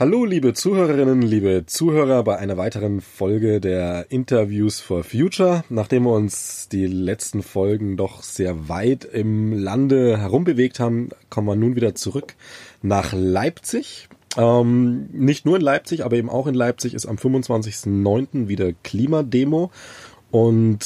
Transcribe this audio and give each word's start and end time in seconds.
Hallo, 0.00 0.24
liebe 0.24 0.54
Zuhörerinnen, 0.54 1.22
liebe 1.22 1.64
Zuhörer 1.66 2.22
bei 2.22 2.38
einer 2.38 2.56
weiteren 2.56 3.00
Folge 3.00 3.60
der 3.60 4.06
Interviews 4.10 4.78
for 4.78 5.02
Future. 5.02 5.64
Nachdem 5.70 6.04
wir 6.04 6.12
uns 6.12 6.68
die 6.68 6.86
letzten 6.86 7.42
Folgen 7.42 7.96
doch 7.96 8.22
sehr 8.22 8.68
weit 8.68 9.04
im 9.04 9.52
Lande 9.52 10.16
herumbewegt 10.16 10.78
haben, 10.78 11.08
kommen 11.30 11.48
wir 11.48 11.56
nun 11.56 11.74
wieder 11.74 11.96
zurück 11.96 12.36
nach 12.80 13.12
Leipzig. 13.12 14.08
Ähm, 14.36 15.08
nicht 15.10 15.44
nur 15.44 15.56
in 15.56 15.62
Leipzig, 15.62 16.04
aber 16.04 16.14
eben 16.14 16.30
auch 16.30 16.46
in 16.46 16.54
Leipzig 16.54 16.94
ist 16.94 17.06
am 17.06 17.16
25.09. 17.16 18.46
wieder 18.46 18.72
Klimademo. 18.84 19.72
Und 20.30 20.78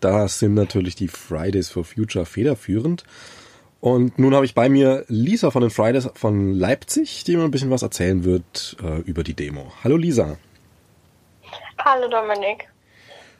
da 0.00 0.28
sind 0.28 0.52
natürlich 0.52 0.96
die 0.96 1.08
Fridays 1.08 1.70
for 1.70 1.84
Future 1.86 2.26
federführend. 2.26 3.04
Und 3.80 4.18
nun 4.18 4.34
habe 4.34 4.44
ich 4.44 4.54
bei 4.54 4.68
mir 4.68 5.04
Lisa 5.08 5.50
von 5.50 5.62
den 5.62 5.70
Fridays 5.70 6.08
von 6.14 6.52
Leipzig, 6.52 7.24
die 7.24 7.36
mir 7.36 7.44
ein 7.44 7.50
bisschen 7.50 7.70
was 7.70 7.82
erzählen 7.82 8.24
wird 8.24 8.76
äh, 8.82 9.00
über 9.00 9.22
die 9.22 9.34
Demo. 9.34 9.72
Hallo 9.82 9.96
Lisa. 9.96 10.36
Hallo 11.82 12.08
Dominik. 12.08 12.68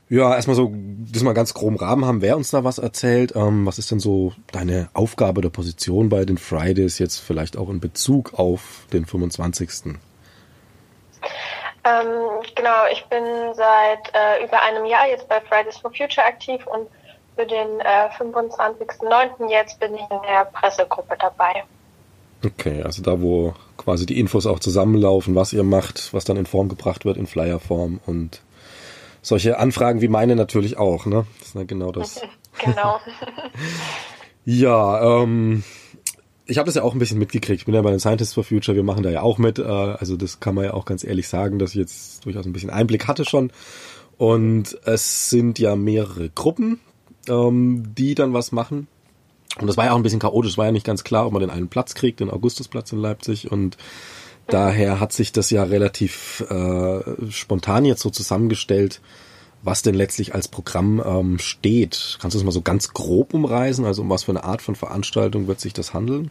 Ja, 0.09 0.35
erstmal 0.35 0.57
so, 0.57 0.73
das 1.13 1.23
mal 1.23 1.35
ganz 1.35 1.55
groben 1.55 1.77
Rahmen 1.77 2.05
haben, 2.05 2.21
wer 2.21 2.37
uns 2.37 2.51
da 2.51 2.65
was 2.65 2.79
erzählt. 2.79 3.37
Ähm, 3.37 3.67
was 3.67 3.79
ist 3.79 3.91
denn 3.91 4.01
so 4.01 4.33
deine 4.51 4.89
Aufgabe 4.95 5.39
oder 5.39 5.51
Position 5.51 6.09
bei 6.09 6.25
den 6.25 6.39
Fridays 6.39 6.99
jetzt 6.99 7.19
vielleicht 7.19 7.57
auch 7.57 7.69
in 7.69 7.79
Bezug 7.79 8.35
auf 8.35 8.87
den 8.93 9.07
25. 9.07 9.71
Ähm, 11.85 12.07
genau, 12.57 12.87
ich 12.91 13.05
bin 13.07 13.25
seit 13.55 14.13
äh, 14.15 14.45
über 14.45 14.61
einem 14.63 14.85
Jahr 14.87 15.07
jetzt 15.07 15.29
bei 15.29 15.41
Fridays 15.43 15.79
for 15.79 15.93
Future 15.93 16.27
aktiv 16.27 16.67
und 16.67 16.89
für 17.41 17.47
den 17.47 17.81
äh, 17.81 18.09
25.09. 18.19 19.51
jetzt 19.51 19.81
bin 19.81 19.95
ich 19.95 20.01
in 20.01 20.21
der 20.29 20.45
Pressegruppe 20.53 21.17
dabei. 21.19 21.65
Okay, 22.45 22.83
also 22.83 23.03
da, 23.03 23.21
wo 23.21 23.55
quasi 23.77 24.07
die 24.07 24.19
Infos 24.19 24.47
auch 24.47 24.61
zusammenlaufen, 24.61 25.35
was 25.35 25.53
ihr 25.53 25.63
macht, 25.63 26.13
was 26.13 26.25
dann 26.25 26.37
in 26.37 26.47
Form 26.47 26.69
gebracht 26.69 27.05
wird, 27.05 27.17
in 27.17 27.27
Flyerform 27.27 28.01
und 28.07 28.43
solche 29.23 29.59
Anfragen 29.59 30.01
wie 30.01 30.09
meine 30.09 30.37
natürlich 30.37 30.79
auch, 30.79 31.07
ne? 31.07 31.27
Das 31.39 31.49
ist 31.49 31.55
ja 31.55 31.65
genau 31.65 31.93
das. 31.93 32.21
genau. 32.65 32.99
ja, 34.45 35.23
ähm, 35.23 35.63
ich 36.47 36.59
habe 36.59 36.67
das 36.67 36.75
ja 36.75 36.83
auch 36.83 36.95
ein 36.95 36.99
bisschen 36.99 37.19
mitgekriegt. 37.19 37.61
Ich 37.61 37.67
bin 37.67 37.75
ja 37.75 37.83
bei 37.83 37.91
den 37.91 38.01
Scientists 38.01 38.35
for 38.35 38.45
Future, 38.45 38.75
wir 38.75 38.83
machen 38.83 39.03
da 39.03 39.11
ja 39.11 39.23
auch 39.23 39.39
mit. 39.39 39.59
Äh, 39.59 39.63
also 39.63 40.17
das 40.17 40.41
kann 40.41 40.55
man 40.55 40.65
ja 40.65 40.75
auch 40.75 40.85
ganz 40.85 41.05
ehrlich 41.05 41.29
sagen, 41.29 41.59
dass 41.59 41.71
ich 41.71 41.77
jetzt 41.77 42.25
durchaus 42.25 42.47
ein 42.47 42.53
bisschen 42.53 42.71
Einblick 42.71 43.07
hatte 43.07 43.25
schon. 43.25 43.53
Und 44.17 44.79
es 44.85 45.31
sind 45.31 45.59
ja 45.59 45.77
mehrere 45.77 46.29
Gruppen, 46.29 46.81
ähm, 47.29 47.95
die 47.97 48.15
dann 48.15 48.33
was 48.33 48.53
machen. 48.53 48.87
Und 49.59 49.67
das 49.67 49.77
war 49.77 49.87
ja 49.87 49.93
auch 49.93 49.97
ein 49.97 50.03
bisschen 50.03 50.21
chaotisch, 50.21 50.57
war 50.59 50.67
ja 50.67 50.73
nicht 50.73 50.87
ganz 50.87 51.05
klar, 51.05 51.27
ob 51.27 51.33
man 51.33 51.41
den 51.41 51.51
einen 51.51 51.69
Platz 51.69 51.95
kriegt, 51.95 52.21
den 52.21 52.31
Augustusplatz 52.31 52.93
in 52.93 53.01
Leipzig. 53.01 53.51
Und 53.51 53.77
daher 54.47 55.01
hat 55.01 55.13
sich 55.13 55.33
das 55.33 55.51
ja 55.51 55.65
relativ 55.65 56.45
äh, 56.49 57.31
spontan 57.31 57.85
jetzt 57.85 58.01
so 58.01 58.11
zusammengestellt, 58.11 59.01
was 59.63 59.83
denn 59.83 59.95
letztlich 59.95 60.35
als 60.35 60.49
Programm 60.49 61.03
ähm, 61.05 61.39
steht. 61.39 62.19
Kannst 62.21 62.35
du 62.35 62.39
das 62.39 62.45
mal 62.45 62.53
so 62.53 62.63
ganz 62.63 62.93
grob 62.93 63.35
umreißen? 63.35 63.85
Also 63.85 64.03
um 64.03 64.11
was 64.11 64.25
für 64.25 64.33
eine 64.33 64.45
Art 64.45 64.63
von 64.63 64.77
Veranstaltung 64.77 65.49
wird 65.49 65.61
sich 65.61 65.73
das 65.73 65.93
handeln? 65.93 66.31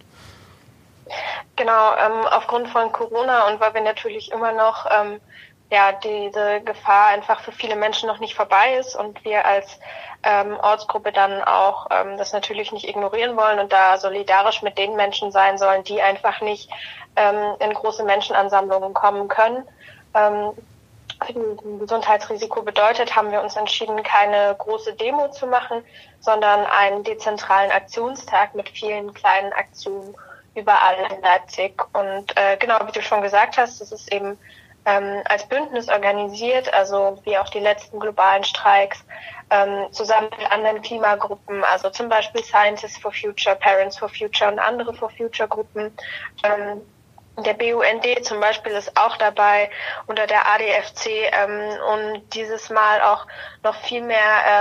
Genau, 1.55 1.91
ähm, 1.95 2.25
aufgrund 2.31 2.69
von 2.69 2.91
Corona 2.91 3.51
und 3.51 3.59
weil 3.59 3.73
wir 3.73 3.81
natürlich 3.81 4.31
immer 4.31 4.53
noch 4.53 4.85
ähm, 4.89 5.19
ja 5.71 5.91
diese 5.91 6.61
Gefahr 6.63 7.07
einfach 7.09 7.41
für 7.41 7.51
viele 7.51 7.75
Menschen 7.75 8.07
noch 8.07 8.19
nicht 8.19 8.35
vorbei 8.35 8.77
ist 8.79 8.95
und 8.95 9.23
wir 9.25 9.45
als 9.45 9.79
ähm, 10.23 10.57
Ortsgruppe 10.61 11.11
dann 11.11 11.43
auch 11.43 11.87
ähm, 11.91 12.17
das 12.17 12.33
natürlich 12.33 12.71
nicht 12.71 12.87
ignorieren 12.87 13.37
wollen 13.37 13.59
und 13.59 13.71
da 13.71 13.97
solidarisch 13.97 14.61
mit 14.61 14.77
den 14.77 14.95
Menschen 14.95 15.31
sein 15.31 15.57
sollen, 15.57 15.83
die 15.83 16.01
einfach 16.01 16.41
nicht 16.41 16.69
ähm, 17.15 17.55
in 17.59 17.73
große 17.73 18.03
Menschenansammlungen 18.03 18.93
kommen 18.93 19.27
können. 19.27 19.63
Ähm, 20.13 20.51
Gesundheitsrisiko 21.79 22.61
bedeutet, 22.61 23.15
haben 23.15 23.31
wir 23.31 23.41
uns 23.41 23.55
entschieden, 23.57 24.03
keine 24.03 24.55
große 24.57 24.93
Demo 24.93 25.29
zu 25.29 25.47
machen, 25.47 25.83
sondern 26.21 26.65
einen 26.65 27.03
dezentralen 27.03 27.71
Aktionstag 27.71 28.55
mit 28.55 28.69
vielen 28.69 29.13
kleinen 29.13 29.51
Aktionen 29.53 30.15
überall 30.55 30.95
in 31.11 31.21
Leipzig. 31.21 31.81
Und 31.93 32.35
äh, 32.37 32.57
genau, 32.57 32.79
wie 32.85 32.91
du 32.91 33.01
schon 33.01 33.21
gesagt 33.21 33.57
hast, 33.57 33.81
das 33.81 33.91
ist 33.91 34.11
eben 34.13 34.37
ähm, 34.89 35.21
als 35.25 35.47
Bündnis 35.47 35.89
organisiert, 35.89 36.73
also 36.73 37.19
wie 37.23 37.37
auch 37.37 37.49
die 37.49 37.59
letzten 37.59 37.99
globalen 37.99 38.43
Streiks, 38.43 39.03
ähm, 39.51 39.91
zusammen 39.91 40.29
mit 40.37 40.51
anderen 40.51 40.81
Klimagruppen, 40.81 41.63
also 41.63 41.89
zum 41.89 42.09
Beispiel 42.09 42.43
Scientists 42.43 42.97
for 42.97 43.11
Future, 43.11 43.55
Parents 43.55 43.97
for 43.97 44.09
Future 44.09 44.51
und 44.51 44.59
andere 44.59 44.93
for 44.93 45.09
Future 45.09 45.47
Gruppen. 45.47 45.91
Ähm, 46.43 46.81
der 47.37 47.53
BUND 47.53 48.25
zum 48.25 48.41
Beispiel 48.41 48.73
ist 48.73 48.97
auch 48.97 49.15
dabei 49.15 49.69
unter 50.07 50.27
der 50.27 50.45
ADFC 50.45 51.31
ähm, 51.31 51.71
und 51.93 52.33
dieses 52.33 52.69
Mal 52.69 53.01
auch 53.01 53.25
noch 53.63 53.75
viel 53.75 54.01
mehr 54.01 54.17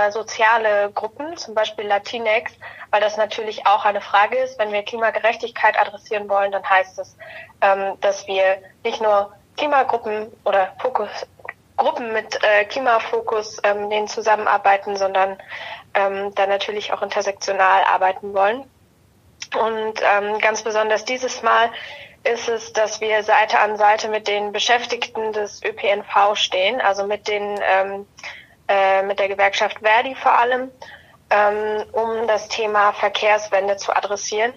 äh, 0.07 0.11
soziale 0.11 0.89
Gruppen, 0.91 1.35
zum 1.35 1.55
Beispiel 1.55 1.85
Latinx, 1.85 2.53
weil 2.91 3.01
das 3.01 3.17
natürlich 3.17 3.65
auch 3.67 3.83
eine 3.83 3.99
Frage 3.99 4.37
ist. 4.37 4.57
Wenn 4.59 4.71
wir 4.71 4.83
Klimagerechtigkeit 4.83 5.77
adressieren 5.77 6.29
wollen, 6.29 6.53
dann 6.53 6.67
heißt 6.67 6.99
es, 6.99 7.17
ähm, 7.61 7.97
dass 7.99 8.27
wir 8.27 8.61
nicht 8.83 9.01
nur 9.01 9.33
Klimagruppen 9.59 10.31
oder 10.45 10.73
Fokus, 10.79 11.09
Gruppen 11.75 12.13
mit 12.13 12.39
äh, 12.43 12.63
Klimafokus 12.63 13.57
ähm, 13.63 13.89
denen 13.89 14.07
zusammenarbeiten, 14.07 14.95
sondern 14.95 15.37
ähm, 15.93 16.33
dann 16.35 16.49
natürlich 16.49 16.93
auch 16.93 17.01
intersektional 17.01 17.83
arbeiten 17.83 18.33
wollen. 18.33 18.63
Und 19.59 20.01
ähm, 20.01 20.39
ganz 20.39 20.63
besonders 20.63 21.03
dieses 21.03 21.43
Mal 21.43 21.69
ist 22.23 22.47
es, 22.47 22.71
dass 22.71 23.01
wir 23.01 23.21
Seite 23.23 23.59
an 23.59 23.77
Seite 23.77 24.07
mit 24.07 24.27
den 24.29 24.53
Beschäftigten 24.53 25.33
des 25.33 25.61
ÖPNV 25.63 26.35
stehen, 26.35 26.79
also 26.79 27.05
mit 27.05 27.27
den 27.27 27.59
ähm, 27.61 28.07
äh, 28.69 29.03
mit 29.03 29.19
der 29.19 29.27
Gewerkschaft 29.27 29.79
Verdi 29.79 30.15
vor 30.15 30.37
allem, 30.39 30.71
ähm, 31.29 31.83
um 31.91 32.27
das 32.27 32.47
Thema 32.47 32.93
Verkehrswende 32.93 33.75
zu 33.75 33.93
adressieren. 33.93 34.53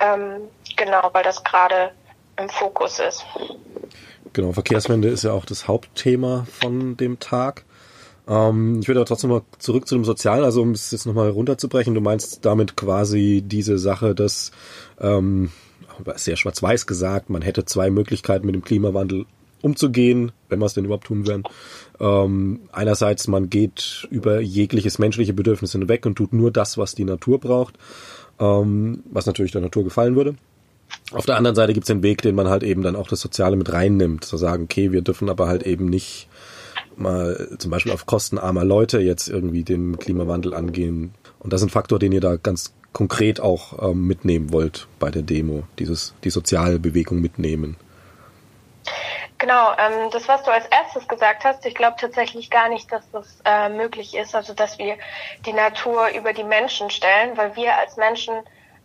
Ähm, 0.00 0.50
genau, 0.76 1.10
weil 1.12 1.22
das 1.22 1.44
gerade 1.44 1.92
im 2.36 2.48
Fokus 2.48 2.98
ist. 2.98 3.24
Genau, 4.32 4.52
Verkehrswende 4.52 5.08
ist 5.08 5.24
ja 5.24 5.32
auch 5.32 5.44
das 5.44 5.68
Hauptthema 5.68 6.46
von 6.60 6.96
dem 6.96 7.18
Tag. 7.18 7.64
Ähm, 8.26 8.80
ich 8.80 8.88
würde 8.88 9.00
aber 9.00 9.06
trotzdem 9.06 9.30
mal 9.30 9.42
zurück 9.58 9.86
zu 9.86 9.94
dem 9.94 10.04
Sozialen, 10.04 10.44
also 10.44 10.62
um 10.62 10.70
es 10.70 10.90
jetzt 10.90 11.06
nochmal 11.06 11.30
runterzubrechen, 11.30 11.94
du 11.94 12.00
meinst 12.00 12.44
damit 12.44 12.76
quasi 12.76 13.42
diese 13.44 13.78
Sache, 13.78 14.14
dass 14.14 14.52
ähm, 15.00 15.50
sehr 16.16 16.36
schwarz-weiß 16.36 16.86
gesagt, 16.86 17.30
man 17.30 17.42
hätte 17.42 17.64
zwei 17.64 17.90
Möglichkeiten 17.90 18.46
mit 18.46 18.54
dem 18.54 18.64
Klimawandel 18.64 19.26
umzugehen, 19.60 20.32
wenn 20.48 20.58
wir 20.58 20.66
es 20.66 20.74
denn 20.74 20.84
überhaupt 20.84 21.06
tun 21.06 21.26
werden. 21.26 21.44
Ähm, 22.00 22.60
einerseits, 22.72 23.28
man 23.28 23.50
geht 23.50 24.08
über 24.10 24.40
jegliches 24.40 24.98
menschliche 24.98 25.34
Bedürfnis 25.34 25.72
hinweg 25.72 26.04
und 26.06 26.16
tut 26.16 26.32
nur 26.32 26.50
das, 26.50 26.78
was 26.78 26.94
die 26.94 27.04
Natur 27.04 27.38
braucht, 27.38 27.78
ähm, 28.40 29.02
was 29.10 29.26
natürlich 29.26 29.52
der 29.52 29.60
Natur 29.60 29.84
gefallen 29.84 30.16
würde. 30.16 30.34
Auf 31.12 31.26
der 31.26 31.36
anderen 31.36 31.56
Seite 31.56 31.72
gibt 31.74 31.84
es 31.84 31.88
den 31.88 32.02
Weg, 32.02 32.22
den 32.22 32.34
man 32.34 32.48
halt 32.48 32.62
eben 32.62 32.82
dann 32.82 32.96
auch 32.96 33.08
das 33.08 33.20
Soziale 33.20 33.56
mit 33.56 33.72
reinnimmt. 33.72 34.24
Zu 34.24 34.36
sagen, 34.36 34.64
okay, 34.64 34.92
wir 34.92 35.02
dürfen 35.02 35.28
aber 35.28 35.46
halt 35.46 35.62
eben 35.64 35.86
nicht 35.86 36.28
mal 36.96 37.48
zum 37.58 37.70
Beispiel 37.70 37.92
auf 37.92 38.06
Kosten 38.06 38.38
armer 38.38 38.64
Leute 38.64 39.00
jetzt 39.00 39.28
irgendwie 39.28 39.64
den 39.64 39.98
Klimawandel 39.98 40.54
angehen. 40.54 41.14
Und 41.38 41.52
das 41.52 41.60
ist 41.60 41.66
ein 41.66 41.70
Faktor, 41.70 41.98
den 41.98 42.12
ihr 42.12 42.20
da 42.20 42.36
ganz 42.36 42.72
konkret 42.92 43.40
auch 43.40 43.90
ähm, 43.90 44.06
mitnehmen 44.06 44.52
wollt 44.52 44.86
bei 44.98 45.10
der 45.10 45.22
Demo, 45.22 45.64
dieses, 45.78 46.14
die 46.24 46.30
soziale 46.30 46.78
Bewegung 46.78 47.20
mitnehmen. 47.20 47.76
Genau, 49.38 49.72
ähm, 49.72 50.10
das, 50.12 50.28
was 50.28 50.44
du 50.44 50.52
als 50.52 50.66
erstes 50.66 51.08
gesagt 51.08 51.42
hast, 51.44 51.66
ich 51.66 51.74
glaube 51.74 51.96
tatsächlich 51.98 52.48
gar 52.48 52.68
nicht, 52.68 52.92
dass 52.92 53.10
das 53.10 53.40
äh, 53.44 53.68
möglich 53.70 54.16
ist, 54.16 54.34
also 54.36 54.54
dass 54.54 54.78
wir 54.78 54.96
die 55.46 55.52
Natur 55.52 56.10
über 56.16 56.32
die 56.32 56.44
Menschen 56.44 56.90
stellen, 56.90 57.36
weil 57.36 57.56
wir 57.56 57.76
als 57.76 57.96
Menschen 57.96 58.34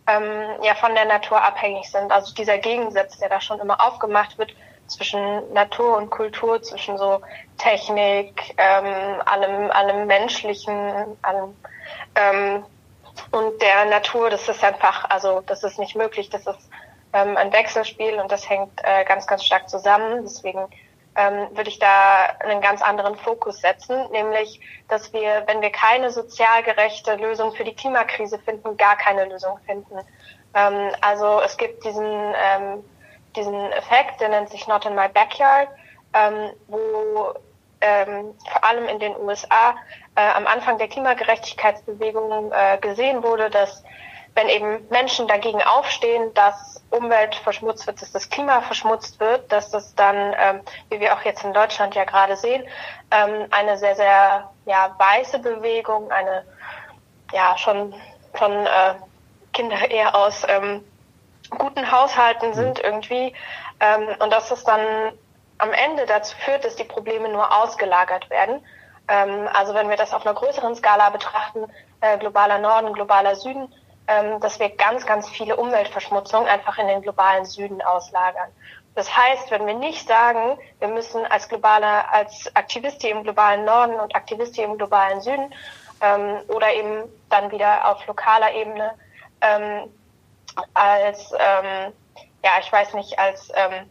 ähm, 0.08 0.62
ja 0.62 0.74
von 0.74 0.94
der 0.94 1.04
Natur 1.04 1.42
abhängig 1.42 1.90
sind. 1.90 2.10
Also 2.10 2.34
dieser 2.34 2.58
Gegensatz, 2.58 3.18
der 3.18 3.28
da 3.28 3.40
schon 3.40 3.60
immer 3.60 3.80
aufgemacht 3.84 4.38
wird 4.38 4.54
zwischen 4.86 5.52
Natur 5.52 5.98
und 5.98 6.10
Kultur, 6.10 6.62
zwischen 6.62 6.96
so 6.96 7.20
Technik, 7.58 8.54
ähm, 8.56 9.20
allem, 9.26 9.70
allem 9.70 10.06
Menschlichen, 10.06 11.16
allem 11.22 11.54
ähm, 12.14 12.64
und 13.30 13.60
der 13.60 13.84
Natur, 13.86 14.30
das 14.30 14.48
ist 14.48 14.64
einfach, 14.64 15.08
also 15.10 15.42
das 15.46 15.62
ist 15.64 15.78
nicht 15.78 15.96
möglich, 15.96 16.30
das 16.30 16.46
ist 16.46 16.70
ähm, 17.12 17.36
ein 17.36 17.52
Wechselspiel 17.52 18.14
und 18.14 18.30
das 18.30 18.48
hängt 18.48 18.80
äh, 18.82 19.04
ganz, 19.04 19.26
ganz 19.26 19.44
stark 19.44 19.68
zusammen. 19.68 20.22
Deswegen 20.22 20.66
ähm, 21.18 21.48
würde 21.50 21.68
ich 21.68 21.80
da 21.80 22.26
einen 22.38 22.60
ganz 22.60 22.80
anderen 22.80 23.16
Fokus 23.16 23.60
setzen, 23.60 24.08
nämlich, 24.12 24.60
dass 24.88 25.12
wir, 25.12 25.42
wenn 25.46 25.60
wir 25.60 25.70
keine 25.70 26.12
sozial 26.12 26.62
gerechte 26.62 27.16
Lösung 27.16 27.52
für 27.52 27.64
die 27.64 27.74
Klimakrise 27.74 28.38
finden, 28.38 28.76
gar 28.76 28.96
keine 28.96 29.24
Lösung 29.24 29.58
finden. 29.66 29.98
Ähm, 30.54 30.92
also 31.00 31.42
es 31.44 31.56
gibt 31.56 31.84
diesen, 31.84 32.04
ähm, 32.04 32.84
diesen 33.34 33.72
Effekt, 33.72 34.20
der 34.20 34.28
nennt 34.28 34.48
sich 34.50 34.68
Not 34.68 34.86
in 34.86 34.94
My 34.94 35.08
Backyard, 35.08 35.68
ähm, 36.14 36.50
wo 36.68 37.34
ähm, 37.80 38.34
vor 38.50 38.64
allem 38.64 38.86
in 38.86 39.00
den 39.00 39.16
USA 39.16 39.74
äh, 40.14 40.20
am 40.20 40.46
Anfang 40.46 40.78
der 40.78 40.86
Klimagerechtigkeitsbewegung 40.86 42.52
äh, 42.52 42.78
gesehen 42.78 43.24
wurde, 43.24 43.50
dass 43.50 43.82
wenn 44.34 44.48
eben 44.48 44.86
Menschen 44.90 45.26
dagegen 45.26 45.62
aufstehen, 45.62 46.32
dass 46.34 46.82
Umwelt 46.90 47.34
verschmutzt 47.34 47.86
wird, 47.86 48.00
dass 48.00 48.12
das 48.12 48.30
Klima 48.30 48.62
verschmutzt 48.62 49.20
wird, 49.20 49.50
dass 49.52 49.70
das 49.70 49.94
dann, 49.94 50.34
ähm, 50.38 50.60
wie 50.88 51.00
wir 51.00 51.14
auch 51.14 51.22
jetzt 51.22 51.44
in 51.44 51.52
Deutschland 51.52 51.94
ja 51.94 52.04
gerade 52.04 52.36
sehen, 52.36 52.64
ähm, 53.10 53.46
eine 53.50 53.76
sehr, 53.76 53.96
sehr 53.96 54.50
ja, 54.64 54.94
weiße 54.98 55.40
Bewegung, 55.40 56.10
eine 56.10 56.44
ja 57.32 57.58
schon 57.58 57.94
von 58.34 58.52
äh, 58.52 58.94
Kinder 59.52 59.90
eher 59.90 60.14
aus 60.14 60.44
ähm, 60.48 60.84
guten 61.50 61.90
Haushalten 61.90 62.54
sind 62.54 62.78
irgendwie 62.78 63.34
ähm, 63.80 64.08
und 64.20 64.32
dass 64.32 64.50
es 64.50 64.64
dann 64.64 65.12
am 65.58 65.72
Ende 65.72 66.06
dazu 66.06 66.36
führt, 66.36 66.64
dass 66.64 66.76
die 66.76 66.84
Probleme 66.84 67.28
nur 67.28 67.56
ausgelagert 67.56 68.30
werden. 68.30 68.64
Ähm, 69.08 69.48
also 69.52 69.74
wenn 69.74 69.88
wir 69.88 69.96
das 69.96 70.14
auf 70.14 70.24
einer 70.24 70.34
größeren 70.34 70.74
Skala 70.74 71.10
betrachten, 71.10 71.66
äh, 72.00 72.18
globaler 72.18 72.58
Norden, 72.58 72.92
globaler 72.92 73.34
Süden, 73.34 73.72
dass 74.40 74.58
wir 74.58 74.70
ganz, 74.70 75.04
ganz 75.04 75.28
viele 75.28 75.56
Umweltverschmutzungen 75.56 76.48
einfach 76.48 76.78
in 76.78 76.86
den 76.86 77.02
globalen 77.02 77.44
Süden 77.44 77.82
auslagern. 77.82 78.48
Das 78.94 79.16
heißt, 79.16 79.50
wenn 79.50 79.66
wir 79.66 79.74
nicht 79.74 80.08
sagen, 80.08 80.58
wir 80.80 80.88
müssen 80.88 81.24
als 81.26 81.48
globaler, 81.48 82.12
als 82.12 82.50
Aktivistin 82.56 83.18
im 83.18 83.22
globalen 83.22 83.64
Norden 83.64 83.94
und 84.00 84.16
Aktivistin 84.16 84.64
im 84.64 84.76
globalen 84.76 85.20
Süden 85.20 85.54
ähm, 86.00 86.38
oder 86.48 86.72
eben 86.72 87.04
dann 87.30 87.50
wieder 87.52 87.88
auf 87.88 88.04
lokaler 88.06 88.52
Ebene 88.54 88.94
ähm, 89.40 89.88
als, 90.74 91.32
ähm, 91.32 91.92
ja, 92.42 92.50
ich 92.60 92.72
weiß 92.72 92.94
nicht, 92.94 93.16
als 93.18 93.52
ähm, 93.54 93.88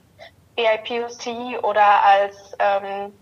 BIPOC 0.58 1.64
oder 1.64 2.04
als 2.04 2.56
ähm, 2.60 3.14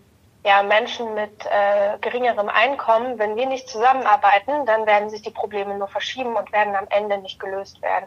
ja, 0.46 0.62
Menschen 0.62 1.16
mit 1.16 1.44
äh, 1.48 1.98
geringerem 2.02 2.50
Einkommen, 2.50 3.18
wenn 3.18 3.36
wir 3.36 3.48
nicht 3.48 3.68
zusammenarbeiten, 3.68 4.68
dann 4.68 4.86
werden 4.86 5.10
sich 5.10 5.24
die 5.24 5.32
Probleme 5.32 5.76
nur 5.76 5.88
verschieben 5.88 6.36
und 6.36 6.52
werden 6.54 6.76
am 6.76 6.86
Ende 6.90 7.18
nicht 7.18 7.40
gelöst 7.40 7.82
werden. 7.82 8.06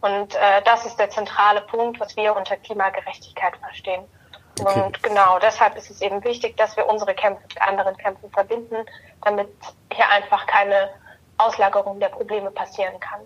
Und 0.00 0.36
äh, 0.36 0.62
das 0.64 0.86
ist 0.86 1.00
der 1.00 1.10
zentrale 1.10 1.62
Punkt, 1.62 1.98
was 1.98 2.16
wir 2.16 2.36
unter 2.36 2.56
Klimagerechtigkeit 2.56 3.56
verstehen. 3.56 4.04
Okay. 4.60 4.80
Und 4.80 5.02
genau 5.02 5.40
deshalb 5.40 5.76
ist 5.76 5.90
es 5.90 6.00
eben 6.00 6.22
wichtig, 6.22 6.56
dass 6.56 6.76
wir 6.76 6.88
unsere 6.88 7.12
Kämpfe 7.12 7.42
mit 7.42 7.60
anderen 7.60 7.96
Kämpfen 7.96 8.30
verbinden, 8.30 8.86
damit 9.24 9.48
hier 9.92 10.08
einfach 10.10 10.46
keine 10.46 10.90
Auslagerung 11.38 11.98
der 11.98 12.10
Probleme 12.10 12.52
passieren 12.52 13.00
kann. 13.00 13.20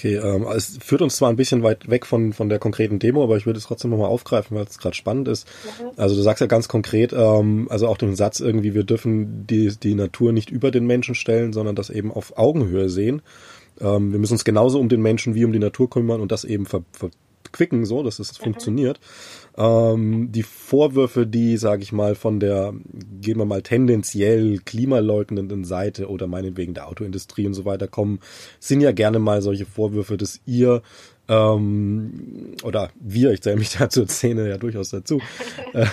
Okay, 0.00 0.14
ähm, 0.16 0.46
es 0.56 0.78
führt 0.80 1.02
uns 1.02 1.16
zwar 1.16 1.28
ein 1.28 1.36
bisschen 1.36 1.62
weit 1.62 1.90
weg 1.90 2.06
von, 2.06 2.32
von 2.32 2.48
der 2.48 2.58
konkreten 2.58 2.98
Demo, 2.98 3.22
aber 3.22 3.36
ich 3.36 3.44
würde 3.44 3.58
es 3.58 3.66
trotzdem 3.66 3.90
nochmal 3.90 4.08
aufgreifen, 4.08 4.56
weil 4.56 4.64
es 4.64 4.78
gerade 4.78 4.96
spannend 4.96 5.28
ist. 5.28 5.46
Mhm. 5.78 5.90
Also 5.98 6.16
du 6.16 6.22
sagst 6.22 6.40
ja 6.40 6.46
ganz 6.46 6.68
konkret, 6.68 7.12
ähm, 7.12 7.66
also 7.68 7.86
auch 7.86 7.98
den 7.98 8.16
Satz 8.16 8.40
irgendwie, 8.40 8.72
wir 8.72 8.84
dürfen 8.84 9.46
die, 9.46 9.68
die 9.76 9.94
Natur 9.94 10.32
nicht 10.32 10.48
über 10.48 10.70
den 10.70 10.86
Menschen 10.86 11.14
stellen, 11.14 11.52
sondern 11.52 11.76
das 11.76 11.90
eben 11.90 12.10
auf 12.12 12.38
Augenhöhe 12.38 12.88
sehen. 12.88 13.20
Ähm, 13.78 14.12
wir 14.12 14.18
müssen 14.18 14.32
uns 14.32 14.44
genauso 14.44 14.80
um 14.80 14.88
den 14.88 15.02
Menschen 15.02 15.34
wie 15.34 15.44
um 15.44 15.52
die 15.52 15.58
Natur 15.58 15.90
kümmern 15.90 16.22
und 16.22 16.32
das 16.32 16.44
eben 16.44 16.64
ver, 16.64 16.82
verquicken, 17.42 17.84
so, 17.84 18.02
dass 18.02 18.18
es 18.18 18.36
funktioniert. 18.36 19.00
Ähm, 19.56 20.30
die 20.32 20.42
Vorwürfe, 20.42 21.26
die, 21.26 21.56
sage 21.56 21.82
ich 21.82 21.92
mal, 21.92 22.14
von 22.14 22.40
der, 22.40 22.72
gehen 23.20 23.38
wir 23.38 23.44
mal 23.44 23.62
tendenziell 23.62 24.58
klimaleugnenden 24.58 25.64
Seite 25.64 26.08
oder 26.08 26.26
meinetwegen 26.26 26.74
der 26.74 26.88
Autoindustrie 26.88 27.46
und 27.46 27.54
so 27.54 27.64
weiter 27.64 27.88
kommen, 27.88 28.20
sind 28.58 28.80
ja 28.80 28.92
gerne 28.92 29.18
mal 29.18 29.42
solche 29.42 29.66
Vorwürfe, 29.66 30.16
dass 30.16 30.40
ihr 30.46 30.82
ähm, 31.28 32.56
oder 32.64 32.90
wir, 32.98 33.30
ich 33.32 33.42
zähle 33.42 33.56
mich 33.56 33.70
da 33.78 33.88
zur 33.88 34.08
Szene 34.08 34.48
ja 34.48 34.58
durchaus 34.58 34.90
dazu, 34.90 35.20
äh, 35.72 35.86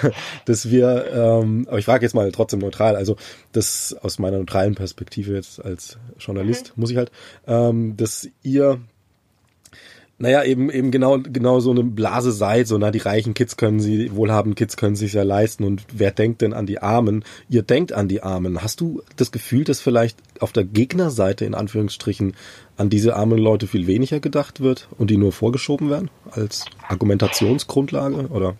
dass 0.46 0.70
wir, 0.70 1.06
ähm, 1.14 1.66
aber 1.68 1.80
ich 1.80 1.86
frage 1.86 2.06
jetzt 2.06 2.16
mal 2.16 2.32
trotzdem 2.32 2.60
neutral, 2.60 2.96
also 2.96 3.16
das 3.52 3.96
aus 4.02 4.20
meiner 4.20 4.40
neutralen 4.40 4.76
Perspektive 4.76 5.36
jetzt 5.36 5.64
als 5.64 5.98
Journalist 6.18 6.74
mhm. 6.76 6.82
muss 6.82 6.92
ich 6.92 6.98
halt, 6.98 7.12
ähm, 7.46 7.96
dass 7.98 8.28
ihr 8.42 8.80
naja, 10.20 10.44
eben, 10.44 10.72
eben 10.72 10.90
genau, 10.90 11.20
genau 11.20 11.60
so 11.60 11.70
eine 11.70 11.84
Blase 11.84 12.32
seid, 12.32 12.68
so, 12.68 12.78
na, 12.78 12.90
die 12.90 13.00
reichen 13.00 13.36
Kids 13.36 13.56
können 13.56 13.80
sie, 13.80 14.16
wohlhabenden 14.16 14.56
Kids 14.56 14.76
können 14.76 14.96
sich 14.96 15.14
ja 15.14 15.22
leisten 15.22 15.64
und 15.64 15.84
wer 15.94 16.10
denkt 16.10 16.42
denn 16.42 16.54
an 16.54 16.66
die 16.66 16.82
Armen? 16.82 17.24
Ihr 17.50 17.62
denkt 17.62 17.94
an 17.94 18.08
die 18.08 18.24
Armen. 18.24 18.64
Hast 18.64 18.82
du 18.82 19.04
das 19.16 19.32
Gefühl, 19.32 19.64
dass 19.64 19.80
vielleicht 19.80 20.18
auf 20.42 20.52
der 20.52 20.64
Gegnerseite 20.64 21.46
in 21.46 21.54
Anführungsstrichen 21.54 22.36
an 22.78 22.90
diese 22.90 23.16
armen 23.16 23.38
Leute 23.38 23.68
viel 23.68 23.86
weniger 23.86 24.20
gedacht 24.20 24.60
wird 24.60 24.88
und 24.98 25.12
die 25.12 25.18
nur 25.18 25.32
vorgeschoben 25.32 25.92
werden 25.92 26.10
als 26.32 26.66
Argumentationsgrundlage 26.88 28.28
oder 28.30 28.56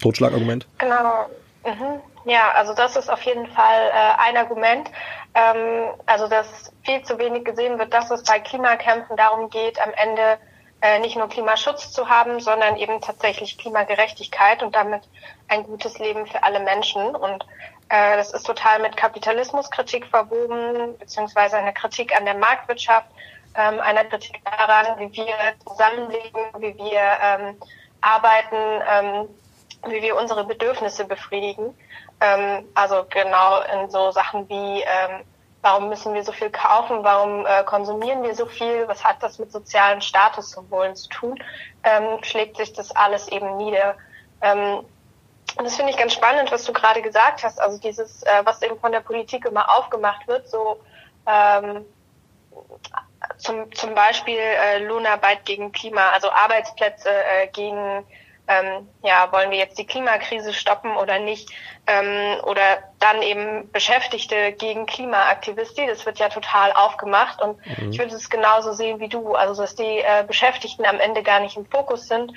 Totschlagargument? 0.00 0.66
Genau. 0.78 1.26
Mhm. 1.64 2.00
Ja, 2.24 2.52
also 2.56 2.74
das 2.74 2.96
ist 2.96 3.08
auf 3.08 3.22
jeden 3.22 3.46
Fall 3.46 3.90
äh, 3.92 4.28
ein 4.28 4.36
Argument. 4.36 4.88
Ähm, 5.34 5.90
also 6.06 6.26
dass 6.28 6.72
viel 6.84 7.02
zu 7.02 7.18
wenig 7.18 7.44
gesehen 7.44 7.78
wird, 7.78 7.94
dass 7.94 8.10
es 8.10 8.24
bei 8.24 8.40
Klimakämpfen 8.40 9.16
darum 9.16 9.48
geht, 9.48 9.80
am 9.80 9.92
Ende 9.96 10.38
äh, 10.82 10.98
nicht 10.98 11.16
nur 11.16 11.28
Klimaschutz 11.28 11.92
zu 11.92 12.08
haben, 12.08 12.40
sondern 12.40 12.76
eben 12.76 13.00
tatsächlich 13.00 13.56
Klimagerechtigkeit 13.56 14.62
und 14.64 14.74
damit 14.74 15.02
ein 15.46 15.62
gutes 15.62 15.98
Leben 16.00 16.26
für 16.26 16.42
alle 16.42 16.58
Menschen. 16.58 17.14
Und 17.14 17.46
äh, 17.88 18.16
das 18.16 18.32
ist 18.32 18.44
total 18.44 18.80
mit 18.80 18.96
Kapitalismuskritik 18.96 20.06
verwoben, 20.06 20.98
beziehungsweise 20.98 21.56
einer 21.56 21.72
Kritik 21.72 22.16
an 22.18 22.24
der 22.24 22.34
Marktwirtschaft, 22.34 23.06
ähm, 23.54 23.78
einer 23.78 24.04
Kritik 24.04 24.40
daran, 24.44 24.98
wie 24.98 25.12
wir 25.12 25.34
zusammenleben, 25.64 26.40
wie 26.58 26.76
wir 26.76 27.00
ähm, 27.22 27.56
arbeiten, 28.00 28.82
ähm, 28.90 29.28
wie 29.86 30.02
wir 30.02 30.16
unsere 30.16 30.44
Bedürfnisse 30.44 31.04
befriedigen. 31.04 31.78
Ähm, 32.20 32.66
also 32.74 33.04
genau 33.08 33.60
in 33.60 33.88
so 33.88 34.10
Sachen 34.10 34.48
wie 34.48 34.82
ähm, 34.82 35.22
Warum 35.62 35.88
müssen 35.88 36.12
wir 36.12 36.24
so 36.24 36.32
viel 36.32 36.50
kaufen? 36.50 37.04
Warum 37.04 37.46
äh, 37.46 37.62
konsumieren 37.64 38.22
wir 38.24 38.34
so 38.34 38.46
viel? 38.46 38.86
Was 38.88 39.04
hat 39.04 39.22
das 39.22 39.38
mit 39.38 39.52
sozialen 39.52 40.00
Statussymbolen 40.00 40.96
zu 40.96 41.08
tun? 41.08 41.42
Ähm, 41.84 42.22
schlägt 42.22 42.56
sich 42.56 42.72
das 42.72 42.94
alles 42.94 43.28
eben 43.28 43.56
nieder. 43.56 43.96
Ähm, 44.40 44.84
und 45.56 45.64
das 45.64 45.76
finde 45.76 45.92
ich 45.92 45.98
ganz 45.98 46.14
spannend, 46.14 46.50
was 46.50 46.64
du 46.64 46.72
gerade 46.72 47.00
gesagt 47.00 47.44
hast. 47.44 47.60
Also 47.60 47.78
dieses, 47.78 48.22
äh, 48.24 48.42
was 48.44 48.60
eben 48.62 48.78
von 48.80 48.90
der 48.90 49.00
Politik 49.00 49.44
immer 49.44 49.70
aufgemacht 49.78 50.26
wird, 50.26 50.48
so 50.48 50.80
ähm, 51.26 51.84
zum, 53.38 53.72
zum 53.72 53.94
Beispiel 53.94 54.38
äh, 54.38 54.78
Lohnarbeit 54.78 55.44
gegen 55.44 55.70
Klima, 55.70 56.10
also 56.10 56.30
Arbeitsplätze 56.30 57.08
äh, 57.08 57.46
gegen 57.48 58.04
ähm, 58.48 58.88
ja, 59.02 59.30
wollen 59.30 59.50
wir 59.50 59.58
jetzt 59.58 59.78
die 59.78 59.86
Klimakrise 59.86 60.52
stoppen 60.52 60.96
oder 60.96 61.18
nicht? 61.18 61.50
Ähm, 61.86 62.40
oder 62.44 62.82
dann 63.02 63.20
eben 63.22 63.70
Beschäftigte 63.72 64.52
gegen 64.52 64.86
Klimaaktivisti, 64.86 65.86
das 65.86 66.06
wird 66.06 66.18
ja 66.18 66.28
total 66.28 66.72
aufgemacht 66.72 67.42
und 67.42 67.58
mhm. 67.66 67.90
ich 67.90 67.98
würde 67.98 68.14
es 68.14 68.30
genauso 68.30 68.72
sehen 68.72 69.00
wie 69.00 69.08
du, 69.08 69.34
also 69.34 69.60
dass 69.60 69.74
die 69.74 69.98
äh, 69.98 70.24
Beschäftigten 70.26 70.84
am 70.84 71.00
Ende 71.00 71.22
gar 71.22 71.40
nicht 71.40 71.56
im 71.56 71.66
Fokus 71.66 72.06
sind, 72.06 72.32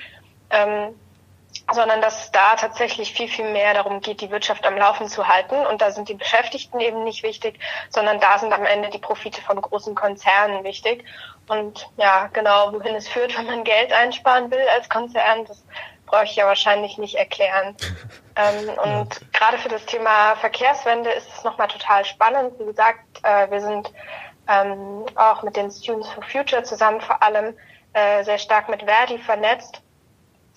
ähm, 0.49 0.95
sondern 1.71 2.01
dass 2.01 2.31
da 2.31 2.55
tatsächlich 2.55 3.13
viel, 3.13 3.27
viel 3.27 3.51
mehr 3.51 3.73
darum 3.73 4.01
geht, 4.01 4.21
die 4.21 4.29
Wirtschaft 4.29 4.65
am 4.65 4.77
Laufen 4.77 5.07
zu 5.07 5.27
halten. 5.27 5.55
Und 5.65 5.81
da 5.81 5.91
sind 5.91 6.09
die 6.09 6.13
Beschäftigten 6.13 6.79
eben 6.79 7.03
nicht 7.03 7.23
wichtig, 7.23 7.59
sondern 7.89 8.19
da 8.19 8.37
sind 8.37 8.53
am 8.53 8.65
Ende 8.65 8.89
die 8.89 8.99
Profite 8.99 9.41
von 9.41 9.61
großen 9.61 9.95
Konzernen 9.95 10.63
wichtig. 10.63 11.05
Und 11.47 11.87
ja, 11.97 12.27
genau, 12.33 12.73
wohin 12.73 12.95
es 12.95 13.07
führt, 13.07 13.35
wenn 13.37 13.45
man 13.45 13.63
Geld 13.63 13.93
einsparen 13.93 14.51
will 14.51 14.65
als 14.75 14.89
Konzern, 14.89 15.45
das 15.45 15.63
brauche 16.05 16.25
ich 16.25 16.35
ja 16.35 16.45
wahrscheinlich 16.45 16.97
nicht 16.97 17.15
erklären. 17.15 17.75
ähm, 18.35 18.69
und 18.69 19.13
ja. 19.13 19.27
gerade 19.33 19.57
für 19.57 19.69
das 19.69 19.85
Thema 19.85 20.35
Verkehrswende 20.35 21.09
ist 21.11 21.27
es 21.35 21.43
nochmal 21.43 21.67
total 21.67 22.05
spannend. 22.05 22.53
Wie 22.59 22.65
gesagt, 22.65 23.03
äh, 23.23 23.49
wir 23.49 23.61
sind 23.61 23.91
ähm, 24.47 25.05
auch 25.15 25.43
mit 25.43 25.55
den 25.55 25.71
Students 25.71 26.09
for 26.09 26.23
Future 26.23 26.63
zusammen 26.63 27.01
vor 27.01 27.21
allem 27.21 27.55
äh, 27.93 28.23
sehr 28.23 28.37
stark 28.37 28.69
mit 28.69 28.83
Verdi 28.83 29.17
vernetzt, 29.19 29.81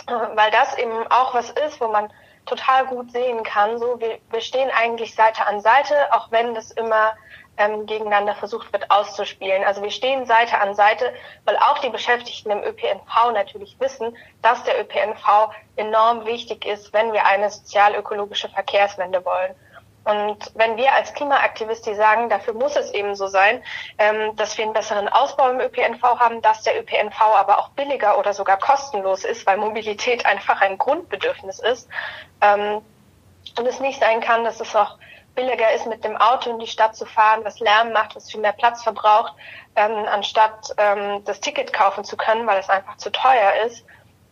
äh, 0.07 0.13
weil 0.13 0.51
das 0.51 0.77
eben 0.77 1.07
auch 1.09 1.35
was 1.35 1.51
ist, 1.51 1.81
wo 1.81 1.89
man 1.89 2.13
total 2.47 2.87
gut 2.87 3.13
sehen 3.13 3.43
kann. 3.43 3.79
So, 3.79 4.01
wir, 4.01 4.19
wir 4.31 4.41
stehen 4.41 4.71
eigentlich 4.71 5.15
Seite 5.15 5.47
an 5.47 5.61
Seite, 5.61 5.95
auch 6.13 6.31
wenn 6.31 6.55
das 6.55 6.71
immer 6.73 7.13
ähm, 7.59 7.87
gegeneinander 7.87 8.35
versucht 8.35 8.73
wird 8.73 8.91
auszuspielen. 8.91 9.65
Also 9.65 9.83
wir 9.83 9.91
stehen 9.91 10.27
Seite 10.27 10.61
an 10.61 10.75
Seite, 10.75 11.13
weil 11.45 11.57
auch 11.57 11.79
die 11.79 11.91
Beschäftigten 11.91 12.51
im 12.51 12.63
ÖPNV 12.63 13.33
natürlich 13.33 13.77
wissen, 13.81 14.17
dass 14.43 14.63
der 14.65 14.81
ÖPNV 14.81 15.51
enorm 15.77 16.25
wichtig 16.25 16.65
ist, 16.65 16.93
wenn 16.93 17.13
wir 17.13 17.27
eine 17.27 17.51
sozial-ökologische 17.51 18.49
Verkehrswende 18.49 19.25
wollen. 19.25 19.55
Und 20.05 20.53
wenn 20.55 20.79
wir 20.79 20.95
als 20.95 21.13
Klimaaktivisten 21.13 21.95
sagen, 21.95 22.31
dafür 22.31 22.55
muss 22.55 22.77
es 22.77 22.93
eben 22.93 23.15
so 23.15 23.27
sein, 23.27 23.63
ähm, 23.99 24.35
dass 24.37 24.57
wir 24.57 24.65
einen 24.65 24.73
besseren 24.73 25.09
Ausbau 25.09 25.51
im 25.51 25.61
ÖPNV 25.61 26.03
haben, 26.03 26.41
dass 26.41 26.63
der 26.63 26.81
ÖPNV 26.81 27.21
aber 27.21 27.59
auch 27.59 27.69
billiger 27.71 28.19
oder 28.19 28.33
sogar 28.33 28.59
kostenlos 28.59 29.25
ist, 29.25 29.47
weil 29.47 29.59
Mobilität 29.59 30.25
einfach 30.25 30.63
ein 30.63 30.79
Grundbedürfnis 30.79 31.59
ist, 31.59 31.91
ähm, 32.41 32.81
und 33.59 33.67
es 33.67 33.81
nicht 33.81 34.01
sein 34.01 34.21
kann, 34.21 34.45
dass 34.45 34.61
es 34.61 34.75
auch 34.77 34.99
billiger 35.39 35.73
ist, 35.73 35.87
mit 35.87 36.03
dem 36.03 36.17
Auto 36.17 36.51
in 36.51 36.59
die 36.59 36.67
Stadt 36.67 36.97
zu 36.97 37.07
fahren, 37.07 37.45
was 37.45 37.61
Lärm 37.61 37.93
macht, 37.93 38.17
was 38.17 38.29
viel 38.29 38.41
mehr 38.41 38.53
Platz 38.53 38.83
verbraucht, 38.83 39.33
ähm, 39.77 40.05
anstatt 40.11 40.75
ähm, 40.79 41.23
das 41.25 41.39
Ticket 41.39 41.73
kaufen 41.73 42.03
zu 42.03 42.17
können, 42.17 42.45
weil 42.49 42.59
es 42.59 42.69
einfach 42.69 42.97
zu 42.97 43.13
teuer 43.13 43.53
ist. 43.65 43.85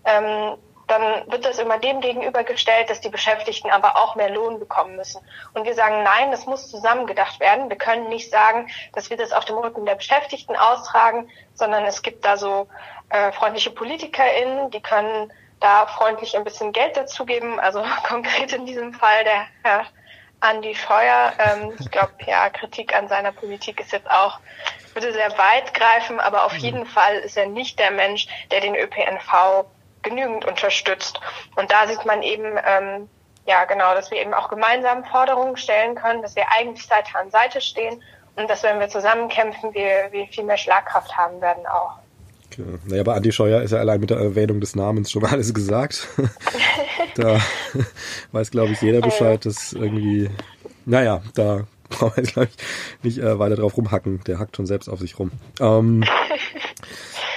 Ähm, 0.04 0.56
dann 0.88 1.30
wird 1.30 1.44
das 1.44 1.58
immer 1.58 1.78
dem 1.78 2.00
gegenübergestellt, 2.00 2.90
dass 2.90 3.00
die 3.00 3.08
Beschäftigten 3.08 3.70
aber 3.70 3.96
auch 3.96 4.16
mehr 4.16 4.30
Lohn 4.30 4.58
bekommen 4.58 4.96
müssen. 4.96 5.20
Und 5.54 5.64
wir 5.64 5.74
sagen, 5.74 6.02
nein, 6.02 6.32
das 6.32 6.46
muss 6.46 6.70
zusammengedacht 6.70 7.38
werden. 7.38 7.68
Wir 7.68 7.76
können 7.76 8.08
nicht 8.08 8.30
sagen, 8.30 8.68
dass 8.92 9.08
wir 9.10 9.16
das 9.16 9.32
auf 9.32 9.44
dem 9.44 9.58
Rücken 9.58 9.86
der 9.86 9.94
Beschäftigten 9.94 10.56
austragen, 10.56 11.28
sondern 11.54 11.84
es 11.84 12.02
gibt 12.02 12.24
da 12.24 12.36
so 12.36 12.66
äh, 13.10 13.30
freundliche 13.32 13.70
PolitikerInnen, 13.70 14.70
die 14.72 14.82
können 14.82 15.32
da 15.60 15.86
freundlich 15.86 16.36
ein 16.36 16.44
bisschen 16.44 16.72
Geld 16.72 16.96
dazugeben. 16.96 17.60
Also 17.60 17.84
konkret 18.08 18.52
in 18.52 18.66
diesem 18.66 18.92
Fall 18.92 19.24
der 19.24 19.46
Herr 19.62 19.86
Andi 20.40 20.74
Scheuer. 20.74 21.32
Ähm, 21.38 21.74
ich 21.78 21.90
glaube, 21.90 22.12
ja, 22.26 22.48
Kritik 22.50 22.94
an 22.94 23.08
seiner 23.08 23.32
Politik 23.32 23.80
ist 23.80 23.92
jetzt 23.92 24.10
auch, 24.10 24.38
würde 24.94 25.12
sehr 25.12 25.30
weit 25.36 25.74
greifen, 25.74 26.20
aber 26.20 26.44
auf 26.44 26.54
mhm. 26.54 26.58
jeden 26.58 26.86
Fall 26.86 27.16
ist 27.16 27.36
er 27.36 27.46
nicht 27.46 27.78
der 27.78 27.90
Mensch, 27.90 28.28
der 28.50 28.60
den 28.60 28.74
ÖPNV 28.74 29.66
genügend 30.02 30.44
unterstützt. 30.44 31.20
Und 31.56 31.70
da 31.70 31.86
sieht 31.86 32.04
man 32.06 32.22
eben, 32.22 32.58
ähm, 32.64 33.08
ja 33.46 33.64
genau, 33.64 33.94
dass 33.94 34.10
wir 34.10 34.18
eben 34.18 34.34
auch 34.34 34.48
gemeinsam 34.48 35.04
Forderungen 35.04 35.56
stellen 35.56 35.94
können, 35.96 36.22
dass 36.22 36.36
wir 36.36 36.46
eigentlich 36.50 36.86
Seite 36.86 37.18
an 37.18 37.30
Seite 37.30 37.60
stehen 37.60 38.02
und 38.36 38.48
dass 38.48 38.62
wenn 38.62 38.80
wir 38.80 38.88
zusammen 38.88 39.28
kämpfen, 39.28 39.74
wir, 39.74 40.08
wir 40.12 40.26
viel 40.28 40.44
mehr 40.44 40.56
Schlagkraft 40.56 41.16
haben 41.16 41.40
werden 41.40 41.66
auch. 41.66 41.98
Okay. 42.58 42.78
Naja, 42.88 43.02
bei 43.02 43.14
Andi 43.14 43.32
Scheuer 43.32 43.62
ist 43.62 43.72
ja 43.72 43.78
allein 43.78 44.00
mit 44.00 44.10
der 44.10 44.18
Erwähnung 44.18 44.60
des 44.60 44.74
Namens 44.74 45.10
schon 45.10 45.24
alles 45.24 45.52
gesagt. 45.52 46.08
da 47.14 47.40
weiß, 48.32 48.50
glaube 48.50 48.72
ich, 48.72 48.80
jeder 48.80 49.00
Bescheid, 49.00 49.44
dass 49.44 49.72
irgendwie, 49.72 50.30
naja, 50.84 51.22
da 51.34 51.66
brauchen 51.88 52.16
wir 52.16 52.24
jetzt, 52.24 52.32
glaube 52.34 52.48
ich, 52.50 53.04
nicht 53.04 53.18
äh, 53.18 53.38
weiter 53.38 53.56
drauf 53.56 53.76
rumhacken. 53.76 54.20
Der 54.26 54.38
hackt 54.38 54.56
schon 54.56 54.66
selbst 54.66 54.88
auf 54.88 55.00
sich 55.00 55.18
rum. 55.18 55.30
Ähm, 55.60 56.04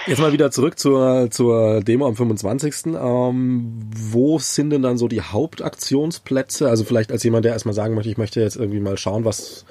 Jetzt 0.07 0.19
mal 0.19 0.33
wieder 0.33 0.49
zurück 0.49 0.79
zur, 0.79 1.29
zur 1.29 1.81
Demo 1.81 2.07
am 2.07 2.15
25. 2.15 2.87
Ähm, 2.87 3.91
wo 3.95 4.39
sind 4.39 4.71
denn 4.71 4.81
dann 4.81 4.97
so 4.97 5.07
die 5.07 5.21
Hauptaktionsplätze? 5.21 6.67
Also 6.67 6.83
vielleicht 6.83 7.11
als 7.11 7.21
jemand, 7.23 7.45
der 7.45 7.53
erstmal 7.53 7.75
sagen 7.75 7.93
möchte, 7.93 8.09
ich 8.09 8.17
möchte 8.17 8.41
jetzt 8.41 8.55
irgendwie 8.55 8.79
mal 8.79 8.97
schauen, 8.97 9.23
was, 9.23 9.65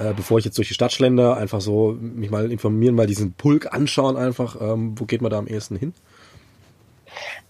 äh, 0.00 0.12
bevor 0.14 0.38
ich 0.38 0.44
jetzt 0.44 0.58
durch 0.58 0.68
die 0.68 0.74
Stadt 0.74 0.92
schlender, 0.92 1.36
einfach 1.36 1.60
so 1.60 1.96
mich 2.00 2.30
mal 2.30 2.50
informieren, 2.50 2.94
mal 2.94 3.06
diesen 3.06 3.34
Pulk 3.34 3.72
anschauen 3.72 4.16
einfach. 4.16 4.60
Ähm, 4.60 4.98
wo 4.98 5.04
geht 5.04 5.22
man 5.22 5.30
da 5.30 5.38
am 5.38 5.46
ehesten 5.46 5.76
hin? 5.76 5.94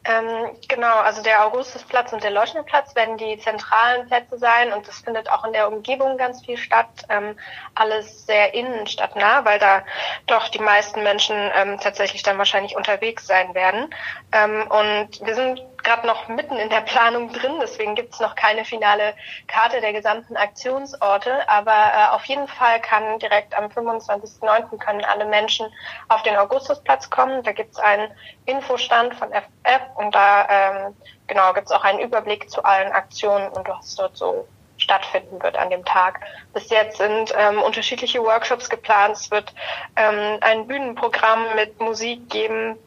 Ähm, 0.04 0.56
genau, 0.68 0.96
also 1.00 1.22
der 1.22 1.44
Augustusplatz 1.44 2.12
und 2.14 2.22
der 2.22 2.30
Leuchtenplatz 2.30 2.94
werden 2.94 3.18
die 3.18 3.38
zentralen 3.38 4.06
Plätze 4.06 4.38
sein 4.38 4.72
und 4.72 4.88
das 4.88 5.00
findet 5.00 5.30
auch 5.30 5.44
in 5.44 5.52
der 5.52 5.70
Umgebung 5.70 6.16
ganz 6.16 6.44
viel 6.44 6.56
statt. 6.56 6.88
Ähm, 7.10 7.36
alles 7.74 8.24
sehr 8.24 8.54
innenstadtnah, 8.54 9.44
weil 9.44 9.58
da 9.58 9.82
doch 10.26 10.48
die 10.48 10.60
meisten 10.60 11.02
Menschen 11.02 11.36
ähm, 11.54 11.78
tatsächlich 11.78 12.22
dann 12.22 12.38
wahrscheinlich 12.38 12.74
unterwegs 12.74 13.26
sein 13.26 13.54
werden. 13.54 13.90
Ähm, 14.32 14.62
und 14.68 15.26
wir 15.26 15.34
sind 15.34 15.62
gerade 15.88 16.06
noch 16.06 16.28
mitten 16.28 16.56
in 16.56 16.68
der 16.68 16.82
Planung 16.82 17.32
drin, 17.32 17.58
deswegen 17.62 17.94
gibt 17.94 18.12
es 18.12 18.20
noch 18.20 18.34
keine 18.34 18.66
finale 18.66 19.14
Karte 19.46 19.80
der 19.80 19.94
gesamten 19.94 20.36
Aktionsorte. 20.36 21.48
Aber 21.48 21.72
äh, 21.72 22.14
auf 22.14 22.24
jeden 22.26 22.46
Fall 22.46 22.78
kann 22.80 23.18
direkt 23.20 23.56
am 23.56 23.66
25.09. 23.66 24.76
können 24.78 25.02
alle 25.06 25.24
Menschen 25.24 25.66
auf 26.08 26.22
den 26.24 26.36
Augustusplatz 26.36 27.08
kommen. 27.08 27.42
Da 27.42 27.52
gibt 27.52 27.72
es 27.72 27.78
einen 27.78 28.10
Infostand 28.44 29.14
von 29.14 29.30
FF 29.32 29.80
und 29.96 30.14
da 30.14 30.46
ähm, 30.50 30.96
genau 31.26 31.54
gibt 31.54 31.68
es 31.68 31.72
auch 31.72 31.84
einen 31.84 32.00
Überblick 32.00 32.50
zu 32.50 32.62
allen 32.62 32.92
Aktionen 32.92 33.48
und 33.48 33.66
was 33.66 33.94
dort 33.94 34.14
so 34.14 34.46
stattfinden 34.76 35.42
wird 35.42 35.56
an 35.56 35.70
dem 35.70 35.86
Tag. 35.86 36.20
Bis 36.52 36.68
jetzt 36.68 36.98
sind 36.98 37.32
ähm, 37.34 37.62
unterschiedliche 37.62 38.22
Workshops 38.22 38.68
geplant. 38.68 39.16
Es 39.16 39.30
wird 39.30 39.54
ähm, 39.96 40.36
ein 40.42 40.66
Bühnenprogramm 40.66 41.54
mit 41.56 41.80
Musik 41.80 42.28
geben, 42.28 42.78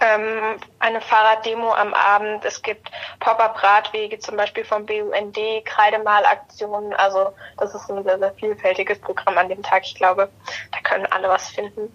ähm, 0.00 0.58
eine 0.78 1.00
Fahrraddemo 1.00 1.72
am 1.72 1.94
Abend. 1.94 2.44
Es 2.44 2.62
gibt 2.62 2.90
Pop-up-Radwege, 3.20 4.18
zum 4.18 4.36
Beispiel 4.36 4.64
vom 4.64 4.86
BUND, 4.86 5.38
Kreidemalaktionen. 5.64 6.92
Also 6.94 7.32
das 7.58 7.74
ist 7.74 7.90
ein 7.90 8.02
sehr, 8.04 8.18
sehr 8.18 8.32
vielfältiges 8.34 8.98
Programm 9.00 9.38
an 9.38 9.48
dem 9.48 9.62
Tag. 9.62 9.84
Ich 9.84 9.94
glaube, 9.94 10.28
da 10.72 10.80
können 10.80 11.06
alle 11.06 11.28
was 11.28 11.48
finden. 11.48 11.92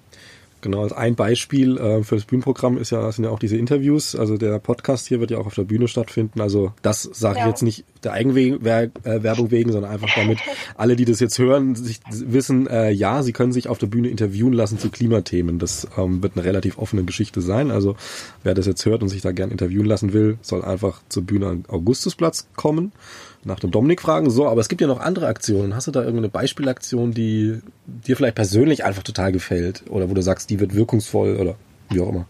Genau, 0.61 0.83
als 0.83 0.93
ein 0.93 1.15
Beispiel 1.15 1.77
äh, 1.77 2.03
für 2.03 2.15
das 2.15 2.25
Bühnenprogramm 2.25 2.77
ist 2.77 2.91
ja, 2.91 3.11
sind 3.11 3.25
ja 3.25 3.31
auch 3.31 3.39
diese 3.39 3.57
Interviews. 3.57 4.15
Also 4.15 4.37
der 4.37 4.59
Podcast 4.59 5.07
hier 5.07 5.19
wird 5.19 5.31
ja 5.31 5.39
auch 5.39 5.47
auf 5.47 5.55
der 5.55 5.63
Bühne 5.63 5.87
stattfinden. 5.87 6.39
Also 6.39 6.73
das 6.81 7.03
sage 7.03 7.39
ich 7.39 7.45
jetzt 7.45 7.63
nicht 7.63 7.83
der 8.03 8.13
Eigenwerbung 8.13 8.91
äh, 9.03 9.51
wegen, 9.51 9.71
sondern 9.71 9.91
einfach 9.91 10.09
damit 10.15 10.39
alle, 10.75 10.95
die 10.95 11.05
das 11.05 11.19
jetzt 11.19 11.37
hören, 11.39 11.75
sich 11.75 11.99
wissen, 12.11 12.67
äh, 12.67 12.91
ja, 12.91 13.23
sie 13.23 13.33
können 13.33 13.51
sich 13.51 13.67
auf 13.67 13.79
der 13.79 13.87
Bühne 13.87 14.09
interviewen 14.09 14.53
lassen 14.53 14.77
zu 14.77 14.89
Klimathemen. 14.89 15.59
Das 15.59 15.87
ähm, 15.97 16.21
wird 16.21 16.33
eine 16.35 16.45
relativ 16.45 16.77
offene 16.77 17.03
Geschichte 17.03 17.41
sein. 17.41 17.71
Also 17.71 17.95
wer 18.43 18.53
das 18.53 18.67
jetzt 18.67 18.85
hört 18.85 19.01
und 19.01 19.09
sich 19.09 19.21
da 19.21 19.31
gern 19.31 19.51
interviewen 19.51 19.85
lassen 19.85 20.13
will, 20.13 20.37
soll 20.41 20.63
einfach 20.63 21.01
zur 21.09 21.23
Bühne 21.23 21.47
am 21.47 21.63
Augustusplatz 21.67 22.47
kommen 22.55 22.91
nach 23.43 23.59
dem 23.59 23.71
Dominik 23.71 24.01
fragen. 24.01 24.29
So, 24.29 24.47
aber 24.47 24.61
es 24.61 24.69
gibt 24.69 24.81
ja 24.81 24.87
noch 24.87 24.99
andere 24.99 25.27
Aktionen. 25.27 25.75
Hast 25.75 25.87
du 25.87 25.91
da 25.91 26.01
irgendeine 26.01 26.29
Beispielaktion, 26.29 27.13
die 27.13 27.59
dir 27.85 28.15
vielleicht 28.15 28.35
persönlich 28.35 28.83
einfach 28.83 29.03
total 29.03 29.31
gefällt? 29.31 29.83
Oder 29.89 30.09
wo 30.09 30.13
du 30.13 30.21
sagst, 30.21 30.49
die 30.49 30.59
wird 30.59 30.75
wirkungsvoll 30.75 31.37
oder 31.37 31.55
wie 31.89 32.01
auch 32.01 32.09
immer? 32.09 32.25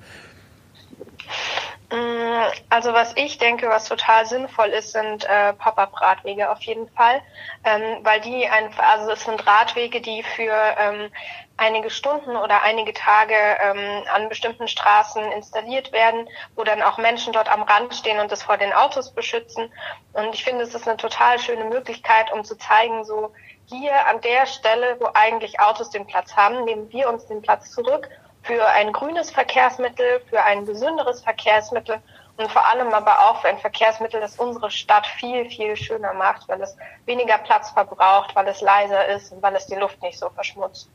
Also 2.70 2.94
was 2.94 3.16
ich 3.16 3.38
denke, 3.38 3.70
was 3.70 3.86
total 3.86 4.26
sinnvoll 4.26 4.68
ist, 4.68 4.92
sind 4.94 5.24
äh, 5.26 5.54
Pop-up-Radwege 5.54 6.50
auf 6.50 6.62
jeden 6.62 6.90
Fall, 6.90 7.22
ähm, 7.64 8.00
weil 8.04 8.22
die 8.22 8.48
einfach, 8.48 8.84
also 8.84 9.12
es 9.12 9.24
sind 9.24 9.46
Radwege, 9.46 10.02
die 10.02 10.24
für 10.24 10.54
ähm, 10.78 11.12
einige 11.58 11.90
Stunden 11.90 12.36
oder 12.36 12.64
einige 12.64 12.94
Tage 12.94 13.36
ähm, 13.36 14.04
an 14.14 14.30
bestimmten 14.30 14.68
Straßen 14.68 15.32
installiert 15.32 15.92
werden, 15.92 16.28
wo 16.56 16.64
dann 16.64 16.82
auch 16.82 16.98
Menschen 16.98 17.34
dort 17.34 17.52
am 17.52 17.62
Rand 17.64 17.94
stehen 17.94 18.20
und 18.20 18.32
das 18.32 18.44
vor 18.44 18.58
den 18.58 18.74
Autos 18.74 19.14
beschützen. 19.14 19.72
Und 20.14 20.34
ich 20.34 20.44
finde, 20.44 20.64
es 20.64 20.74
ist 20.74 20.88
eine 20.88 20.98
total 20.98 21.40
schöne 21.40 21.66
Möglichkeit, 21.66 22.32
um 22.34 22.44
zu 22.44 22.58
zeigen, 22.58 23.06
so 23.06 23.32
hier 23.66 24.08
an 24.08 24.20
der 24.22 24.46
Stelle, 24.48 24.98
wo 25.00 25.10
eigentlich 25.14 25.60
Autos 25.60 25.92
den 25.92 26.08
Platz 26.08 26.36
haben, 26.36 26.66
nehmen 26.66 26.92
wir 26.92 27.10
uns 27.10 27.28
den 27.28 27.42
Platz 27.42 27.72
zurück 27.72 28.10
für 28.44 28.66
ein 28.68 28.92
grünes 28.92 29.32
Verkehrsmittel, 29.32 30.22
für 30.30 30.44
ein 30.44 30.66
gesünderes 30.66 31.22
Verkehrsmittel 31.22 32.02
und 32.38 32.52
vor 32.52 32.66
allem 32.68 32.94
aber 32.94 33.20
auch 33.20 33.42
für 33.42 33.50
ein 33.50 33.60
Verkehrsmittel, 33.60 34.20
das 34.20 34.38
unsere 34.38 34.72
Stadt 34.72 35.06
viel, 35.06 35.50
viel 35.50 35.76
schöner 35.76 36.14
macht, 36.14 36.48
weil 36.48 36.62
es 36.62 36.76
weniger 37.06 37.38
Platz 37.38 37.72
verbraucht, 37.72 38.36
weil 38.36 38.48
es 38.48 38.62
leiser 38.62 39.08
ist 39.08 39.32
und 39.32 39.42
weil 39.42 39.56
es 39.56 39.68
die 39.68 39.76
Luft 39.76 40.02
nicht 40.02 40.18
so 40.18 40.30
verschmutzt. 40.30 40.90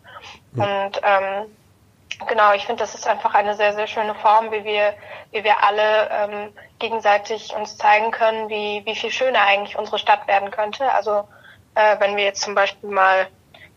Mhm. 0.52 0.62
Und 0.62 1.00
ähm, 1.02 1.56
genau, 2.26 2.52
ich 2.52 2.66
finde, 2.66 2.82
das 2.82 2.94
ist 2.94 3.06
einfach 3.06 3.34
eine 3.34 3.54
sehr, 3.54 3.74
sehr 3.74 3.86
schöne 3.86 4.14
Form, 4.14 4.50
wie 4.50 4.64
wir, 4.64 4.94
wie 5.32 5.44
wir 5.44 5.62
alle 5.62 6.10
ähm, 6.10 6.52
gegenseitig 6.78 7.54
uns 7.54 7.76
zeigen 7.76 8.10
können, 8.10 8.48
wie, 8.48 8.82
wie 8.84 8.96
viel 8.96 9.10
schöner 9.10 9.42
eigentlich 9.42 9.78
unsere 9.78 9.98
Stadt 9.98 10.26
werden 10.26 10.50
könnte. 10.50 10.90
Also 10.92 11.28
äh, 11.74 11.98
wenn 12.00 12.16
wir 12.16 12.24
jetzt 12.24 12.42
zum 12.42 12.54
Beispiel 12.54 12.90
mal 12.90 13.28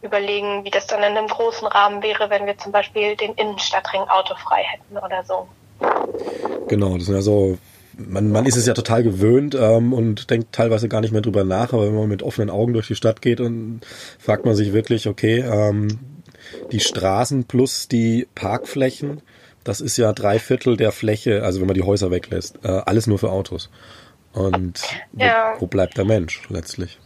überlegen, 0.01 0.63
wie 0.63 0.69
das 0.69 0.87
dann 0.87 1.03
in 1.03 1.17
einem 1.17 1.27
großen 1.27 1.67
Rahmen 1.67 2.01
wäre, 2.01 2.29
wenn 2.29 2.45
wir 2.45 2.57
zum 2.57 2.71
Beispiel 2.71 3.15
den 3.15 3.33
Innenstadtring 3.33 4.01
autofrei 4.03 4.63
hätten 4.63 4.97
oder 4.97 5.23
so. 5.23 5.47
Genau, 6.69 6.97
das 6.97 7.07
sind 7.07 7.15
ja 7.15 7.21
so 7.21 7.57
man, 8.07 8.31
man 8.31 8.45
ist 8.45 8.55
es 8.55 8.65
ja 8.65 8.73
total 8.73 9.03
gewöhnt 9.03 9.55
ähm, 9.59 9.93
und 9.93 10.29
denkt 10.29 10.53
teilweise 10.53 10.89
gar 10.89 11.01
nicht 11.01 11.11
mehr 11.11 11.21
drüber 11.21 11.43
nach, 11.43 11.73
aber 11.73 11.87
wenn 11.87 11.95
man 11.95 12.07
mit 12.07 12.23
offenen 12.23 12.49
Augen 12.49 12.73
durch 12.73 12.87
die 12.87 12.95
Stadt 12.95 13.21
geht 13.21 13.41
und 13.41 13.81
fragt 14.17 14.45
man 14.45 14.55
sich 14.55 14.73
wirklich, 14.73 15.07
okay, 15.07 15.39
ähm, 15.39 15.99
die 16.71 16.79
Straßen 16.79 17.43
plus 17.45 17.87
die 17.87 18.27
Parkflächen, 18.35 19.21
das 19.63 19.81
ist 19.81 19.97
ja 19.97 20.13
drei 20.13 20.39
Viertel 20.39 20.77
der 20.77 20.91
Fläche, 20.91 21.43
also 21.43 21.59
wenn 21.59 21.67
man 21.67 21.75
die 21.75 21.83
Häuser 21.83 22.11
weglässt, 22.11 22.59
äh, 22.63 22.67
alles 22.67 23.07
nur 23.07 23.19
für 23.19 23.31
Autos. 23.31 23.69
Und 24.31 24.81
ja. 25.13 25.55
wo, 25.57 25.61
wo 25.61 25.67
bleibt 25.67 25.97
der 25.97 26.05
Mensch 26.05 26.41
letztlich? 26.49 26.99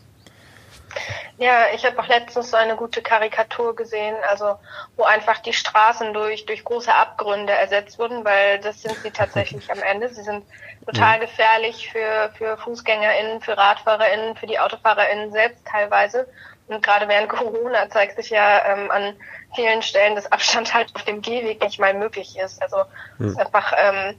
Ja, 1.44 1.66
ich 1.76 1.86
habe 1.86 2.00
auch 2.00 2.08
letztens 2.08 2.52
so 2.52 2.56
eine 2.56 2.78
gute 2.78 3.02
Karikatur 3.02 3.76
gesehen, 3.76 4.16
also 4.30 4.56
wo 4.96 5.04
einfach 5.04 5.40
die 5.40 5.52
Straßen 5.52 6.14
durch 6.14 6.46
durch 6.46 6.64
große 6.64 6.96
Abgründe 6.96 7.52
ersetzt 7.52 8.00
wurden, 8.00 8.24
weil 8.24 8.60
das 8.60 8.82
sind 8.82 8.96
sie 9.04 9.12
tatsächlich 9.12 9.70
am 9.70 9.80
Ende. 9.80 10.08
Sie 10.08 10.24
sind 10.24 10.46
total 10.86 11.20
gefährlich 11.20 11.92
für 11.92 12.32
für 12.38 12.56
FußgängerInnen, 12.56 13.42
für 13.42 13.58
RadfahrerInnen, 13.58 14.38
für 14.38 14.48
die 14.48 14.58
AutofahrerInnen 14.58 15.34
selbst 15.34 15.68
teilweise. 15.68 16.30
Und 16.68 16.82
gerade 16.82 17.10
während 17.10 17.28
Corona 17.38 17.90
zeigt 17.90 18.16
sich 18.16 18.30
ja 18.30 18.64
ähm, 18.66 18.90
an 18.90 19.14
vielen 19.54 19.82
Stellen, 19.82 20.16
dass 20.16 20.32
Abstand 20.32 20.74
halt 20.74 20.96
auf 20.96 21.04
dem 21.04 21.22
Gehweg 21.22 21.62
nicht 21.62 21.78
mal 21.78 21.94
möglich 21.94 22.40
ist. 22.40 22.62
Also 22.62 22.84
mhm. 23.18 23.28
ist 23.28 23.38
einfach 23.38 23.74
ähm, 23.76 24.18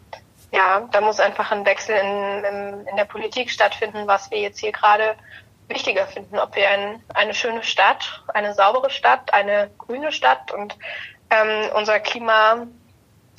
ja, 0.53 0.87
da 0.93 1.01
muss 1.01 1.19
einfach 1.19 1.51
ein 1.51 1.67
Wechsel 1.67 1.97
in, 1.97 2.45
in, 2.45 2.87
in 2.87 2.97
der 2.97 3.07
Politik 3.07 3.51
stattfinden, 3.51 4.07
was 4.07 4.31
wir 4.31 4.39
jetzt 4.39 4.61
hier 4.61 4.71
gerade 4.71 5.17
wichtiger 5.69 6.07
finden, 6.07 6.39
ob 6.39 6.55
wir 6.57 6.69
ein, 6.69 7.03
eine 7.15 7.35
schöne 7.35 7.63
Stadt, 7.63 8.23
eine 8.29 8.55
saubere 8.55 8.91
Stadt, 8.91 9.33
eine 9.33 9.71
grüne 9.79 10.13
Stadt 10.13 10.53
und 10.53 10.77
ähm, 11.31 11.71
unser 11.75 12.01
Klima 12.01 12.67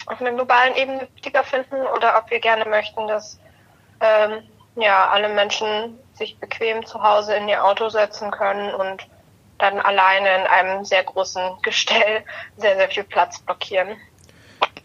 auf 0.07 0.21
einer 0.21 0.33
globalen 0.33 0.75
Ebene 0.75 1.07
wichtiger 1.13 1.43
finden 1.43 1.75
oder 1.95 2.17
ob 2.17 2.29
wir 2.29 2.39
gerne 2.39 2.65
möchten, 2.65 3.07
dass 3.07 3.39
ähm, 4.01 4.43
ja 4.75 5.09
alle 5.09 5.29
Menschen 5.29 5.99
sich 6.13 6.39
bequem 6.39 6.85
zu 6.85 7.01
Hause 7.01 7.35
in 7.35 7.47
ihr 7.47 7.63
Auto 7.63 7.89
setzen 7.89 8.31
können 8.31 8.73
und 8.73 9.07
dann 9.57 9.79
alleine 9.79 10.35
in 10.35 10.47
einem 10.47 10.85
sehr 10.85 11.03
großen 11.03 11.61
Gestell 11.61 12.23
sehr, 12.57 12.75
sehr 12.75 12.89
viel 12.89 13.03
Platz 13.03 13.39
blockieren. 13.39 13.97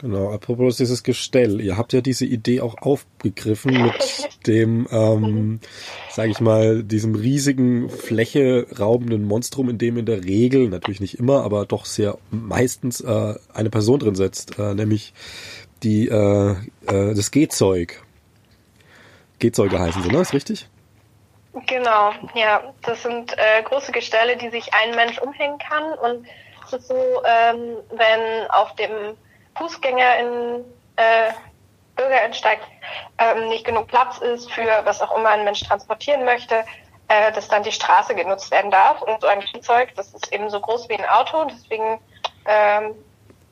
Genau, 0.00 0.33
apropos 0.33 0.78
dieses 0.78 1.02
Gestell, 1.02 1.61
ihr 1.61 1.76
habt 1.76 1.92
ja 1.92 2.00
diese 2.00 2.25
Idee 2.25 2.62
auch 2.62 2.78
aufgegriffen 2.80 3.83
mit 3.83 4.28
dem, 4.47 4.88
ähm, 4.90 5.61
sage 6.09 6.30
ich 6.30 6.40
mal, 6.40 6.83
diesem 6.83 7.14
riesigen 7.14 7.90
Fläche 7.90 8.66
raubenden 8.78 9.25
Monstrum, 9.25 9.69
in 9.69 9.76
dem 9.76 9.99
in 9.99 10.07
der 10.07 10.25
Regel, 10.25 10.71
natürlich 10.71 11.00
nicht 11.00 11.19
immer, 11.19 11.45
aber 11.45 11.66
doch 11.66 11.85
sehr 11.85 12.16
meistens 12.30 13.02
äh, 13.02 13.35
eine 13.52 13.69
Person 13.69 13.99
drin 13.99 14.14
sitzt, 14.14 14.59
äh, 14.59 14.75
nämlich 14.75 15.12
die 15.83 16.09
äh, 16.09 16.52
äh, 16.52 17.14
das 17.14 17.30
Gehzeug. 17.30 18.02
Gehzeuge 19.38 19.78
heißen 19.78 20.02
sie, 20.02 20.09
ne? 20.09 20.23
Ist 20.23 20.33
richtig? 20.33 20.66
Genau, 21.66 22.12
ja. 22.35 22.73
Das 22.83 23.02
sind 23.02 23.35
äh, 23.37 23.62
große 23.64 23.92
Gestelle, 23.92 24.38
die 24.38 24.49
sich 24.49 24.73
ein 24.73 24.95
Mensch 24.97 25.19
umhängen 25.19 25.59
kann 25.59 25.92
und 25.99 26.26
es 26.66 26.73
ist 26.73 26.88
so, 26.88 26.95
ähm, 26.95 27.76
wenn 27.90 28.50
auf 28.50 28.75
dem 28.76 29.16
Fußgänger 29.57 30.19
in 30.19 30.64
äh, 30.97 31.33
Bürgerentsteig 31.97 32.61
ähm, 33.19 33.49
nicht 33.49 33.64
genug 33.64 33.88
Platz 33.88 34.19
ist 34.19 34.50
für 34.50 34.80
was 34.85 35.02
auch 35.02 35.16
immer 35.16 35.30
ein 35.30 35.45
Mensch 35.45 35.61
transportieren 35.61 36.25
möchte, 36.25 36.64
äh, 37.09 37.33
dass 37.33 37.49
dann 37.49 37.62
die 37.62 37.73
Straße 37.73 38.14
genutzt 38.14 38.50
werden 38.50 38.71
darf. 38.71 39.02
Und 39.02 39.21
so 39.21 39.26
ein 39.26 39.42
Flugzeug, 39.42 39.95
das 39.97 40.14
ist 40.14 40.33
eben 40.33 40.49
so 40.49 40.61
groß 40.61 40.88
wie 40.88 40.99
ein 40.99 41.09
Auto, 41.09 41.45
deswegen 41.45 41.99
ähm, 42.47 42.95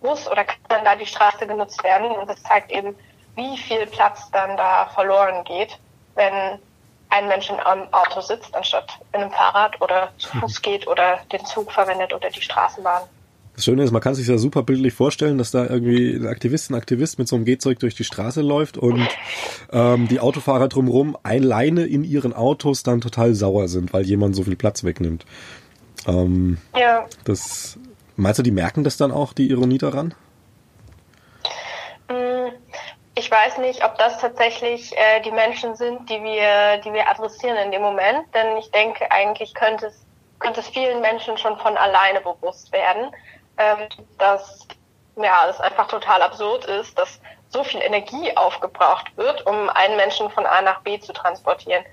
muss 0.00 0.30
oder 0.30 0.44
kann 0.44 0.56
dann 0.68 0.84
da 0.84 0.96
die 0.96 1.06
Straße 1.06 1.46
genutzt 1.46 1.82
werden. 1.82 2.10
Und 2.10 2.28
das 2.28 2.42
zeigt 2.42 2.70
eben, 2.70 2.96
wie 3.34 3.56
viel 3.58 3.86
Platz 3.86 4.30
dann 4.30 4.56
da 4.56 4.86
verloren 4.94 5.44
geht, 5.44 5.78
wenn 6.14 6.58
ein 7.10 7.28
Mensch 7.28 7.50
in 7.50 7.60
einem 7.60 7.92
Auto 7.92 8.20
sitzt, 8.20 8.54
anstatt 8.54 8.98
in 9.12 9.22
einem 9.22 9.32
Fahrrad 9.32 9.80
oder 9.80 10.10
zu 10.18 10.28
Fuß 10.40 10.62
geht 10.62 10.86
oder 10.86 11.18
den 11.32 11.44
Zug 11.44 11.72
verwendet 11.72 12.12
oder 12.12 12.30
die 12.30 12.42
Straßenbahn. 12.42 13.02
Das 13.58 13.64
Schöne 13.64 13.82
ist, 13.82 13.90
man 13.90 14.00
kann 14.00 14.14
sich 14.14 14.28
ja 14.28 14.38
super 14.38 14.62
bildlich 14.62 14.94
vorstellen, 14.94 15.36
dass 15.36 15.50
da 15.50 15.64
irgendwie 15.64 16.14
ein 16.14 16.28
Aktivist, 16.28 16.70
ein 16.70 16.76
Aktivist 16.76 17.18
mit 17.18 17.26
so 17.26 17.34
einem 17.34 17.44
Gehzeug 17.44 17.80
durch 17.80 17.96
die 17.96 18.04
Straße 18.04 18.40
läuft 18.40 18.78
und 18.78 19.04
ähm, 19.72 20.06
die 20.06 20.20
Autofahrer 20.20 20.68
drumherum 20.68 21.18
alleine 21.24 21.84
in 21.84 22.04
ihren 22.04 22.32
Autos 22.32 22.84
dann 22.84 23.00
total 23.00 23.34
sauer 23.34 23.66
sind, 23.66 23.92
weil 23.92 24.06
jemand 24.06 24.36
so 24.36 24.44
viel 24.44 24.54
Platz 24.54 24.84
wegnimmt. 24.84 25.26
Ähm, 26.06 26.58
ja. 26.76 27.06
Das 27.24 27.80
meinst 28.14 28.38
du, 28.38 28.44
die 28.44 28.52
merken 28.52 28.84
das 28.84 28.96
dann 28.96 29.10
auch, 29.10 29.32
die 29.32 29.50
Ironie 29.50 29.78
daran? 29.78 30.14
Mm, 32.08 32.52
ich 33.16 33.28
weiß 33.28 33.58
nicht, 33.58 33.84
ob 33.84 33.98
das 33.98 34.20
tatsächlich 34.20 34.92
äh, 34.96 35.20
die 35.22 35.32
Menschen 35.32 35.74
sind, 35.74 36.08
die 36.08 36.22
wir, 36.22 36.80
die 36.84 36.92
wir 36.92 37.10
adressieren 37.10 37.56
in 37.56 37.72
dem 37.72 37.82
Moment, 37.82 38.20
denn 38.32 38.56
ich 38.58 38.70
denke, 38.70 39.10
eigentlich 39.10 39.52
könnte 39.52 39.86
es, 39.86 40.06
könnte 40.38 40.60
es 40.60 40.68
vielen 40.68 41.00
Menschen 41.00 41.36
schon 41.38 41.58
von 41.58 41.76
alleine 41.76 42.20
bewusst 42.20 42.70
werden 42.70 43.10
ähm, 43.58 43.88
dass 44.18 44.66
ja, 45.16 45.48
es 45.48 45.60
einfach 45.60 45.88
total 45.88 46.22
absurd 46.22 46.64
ist, 46.66 46.98
dass 46.98 47.20
so 47.50 47.64
viel 47.64 47.80
Energie 47.80 48.36
aufgebraucht 48.36 49.16
wird, 49.16 49.44
um 49.46 49.68
einen 49.70 49.96
Menschen 49.96 50.30
von 50.30 50.46
A 50.46 50.62
nach 50.62 50.80
B 50.82 51.00
zu 51.00 51.12
transportieren. 51.12 51.84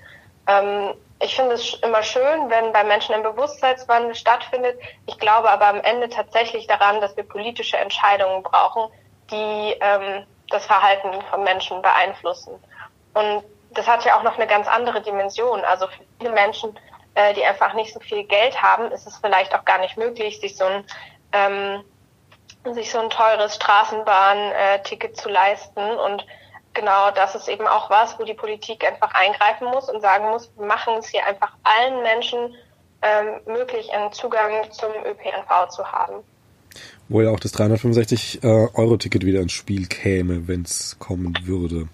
Ähm, 0.46 0.94
ich 1.20 1.34
finde 1.34 1.54
es 1.54 1.74
immer 1.82 2.02
schön, 2.02 2.50
wenn 2.50 2.72
bei 2.72 2.84
Menschen 2.84 3.14
ein 3.14 3.22
Bewusstseinswandel 3.22 4.14
stattfindet. 4.14 4.78
Ich 5.06 5.18
glaube 5.18 5.50
aber 5.50 5.66
am 5.66 5.80
Ende 5.80 6.08
tatsächlich 6.08 6.66
daran, 6.66 7.00
dass 7.00 7.16
wir 7.16 7.24
politische 7.24 7.78
Entscheidungen 7.78 8.42
brauchen, 8.42 8.90
die 9.30 9.76
ähm, 9.80 10.26
das 10.50 10.66
Verhalten 10.66 11.08
von 11.30 11.42
Menschen 11.42 11.80
beeinflussen. 11.80 12.52
Und 13.14 13.44
das 13.70 13.86
hat 13.86 14.04
ja 14.04 14.18
auch 14.18 14.22
noch 14.22 14.36
eine 14.36 14.46
ganz 14.46 14.68
andere 14.68 15.00
Dimension. 15.00 15.64
Also 15.64 15.86
für 15.86 16.04
viele 16.18 16.32
Menschen, 16.32 16.78
äh, 17.14 17.32
die 17.32 17.44
einfach 17.44 17.72
nicht 17.72 17.94
so 17.94 18.00
viel 18.00 18.24
Geld 18.24 18.60
haben, 18.62 18.92
ist 18.92 19.06
es 19.06 19.16
vielleicht 19.16 19.54
auch 19.54 19.64
gar 19.64 19.78
nicht 19.78 19.96
möglich, 19.96 20.38
sich 20.38 20.56
so 20.56 20.64
ein 20.64 20.84
ähm, 21.36 22.74
sich 22.74 22.90
so 22.90 22.98
ein 22.98 23.10
teures 23.10 23.56
Straßenbahnticket 23.56 25.16
zu 25.16 25.28
leisten. 25.28 25.80
Und 25.80 26.26
genau 26.74 27.10
das 27.10 27.34
ist 27.34 27.48
eben 27.48 27.66
auch 27.66 27.90
was, 27.90 28.18
wo 28.18 28.24
die 28.24 28.34
Politik 28.34 28.84
einfach 28.84 29.14
eingreifen 29.14 29.66
muss 29.68 29.88
und 29.88 30.00
sagen 30.00 30.28
muss, 30.28 30.50
wir 30.56 30.66
machen 30.66 30.94
es 30.98 31.08
hier 31.08 31.24
einfach 31.26 31.52
allen 31.62 32.02
Menschen 32.02 32.54
ähm, 33.02 33.40
möglich, 33.46 33.92
einen 33.92 34.12
Zugang 34.12 34.70
zum 34.72 34.90
ÖPNV 35.04 35.68
zu 35.70 35.90
haben. 35.90 36.22
Wo 37.08 37.20
ja 37.20 37.30
auch 37.30 37.40
das 37.40 37.54
365-Euro-Ticket 37.54 39.22
äh, 39.22 39.26
wieder 39.26 39.40
ins 39.40 39.52
Spiel 39.52 39.86
käme, 39.86 40.48
wenn 40.48 40.62
es 40.62 40.98
kommen 40.98 41.36
würde. 41.44 41.88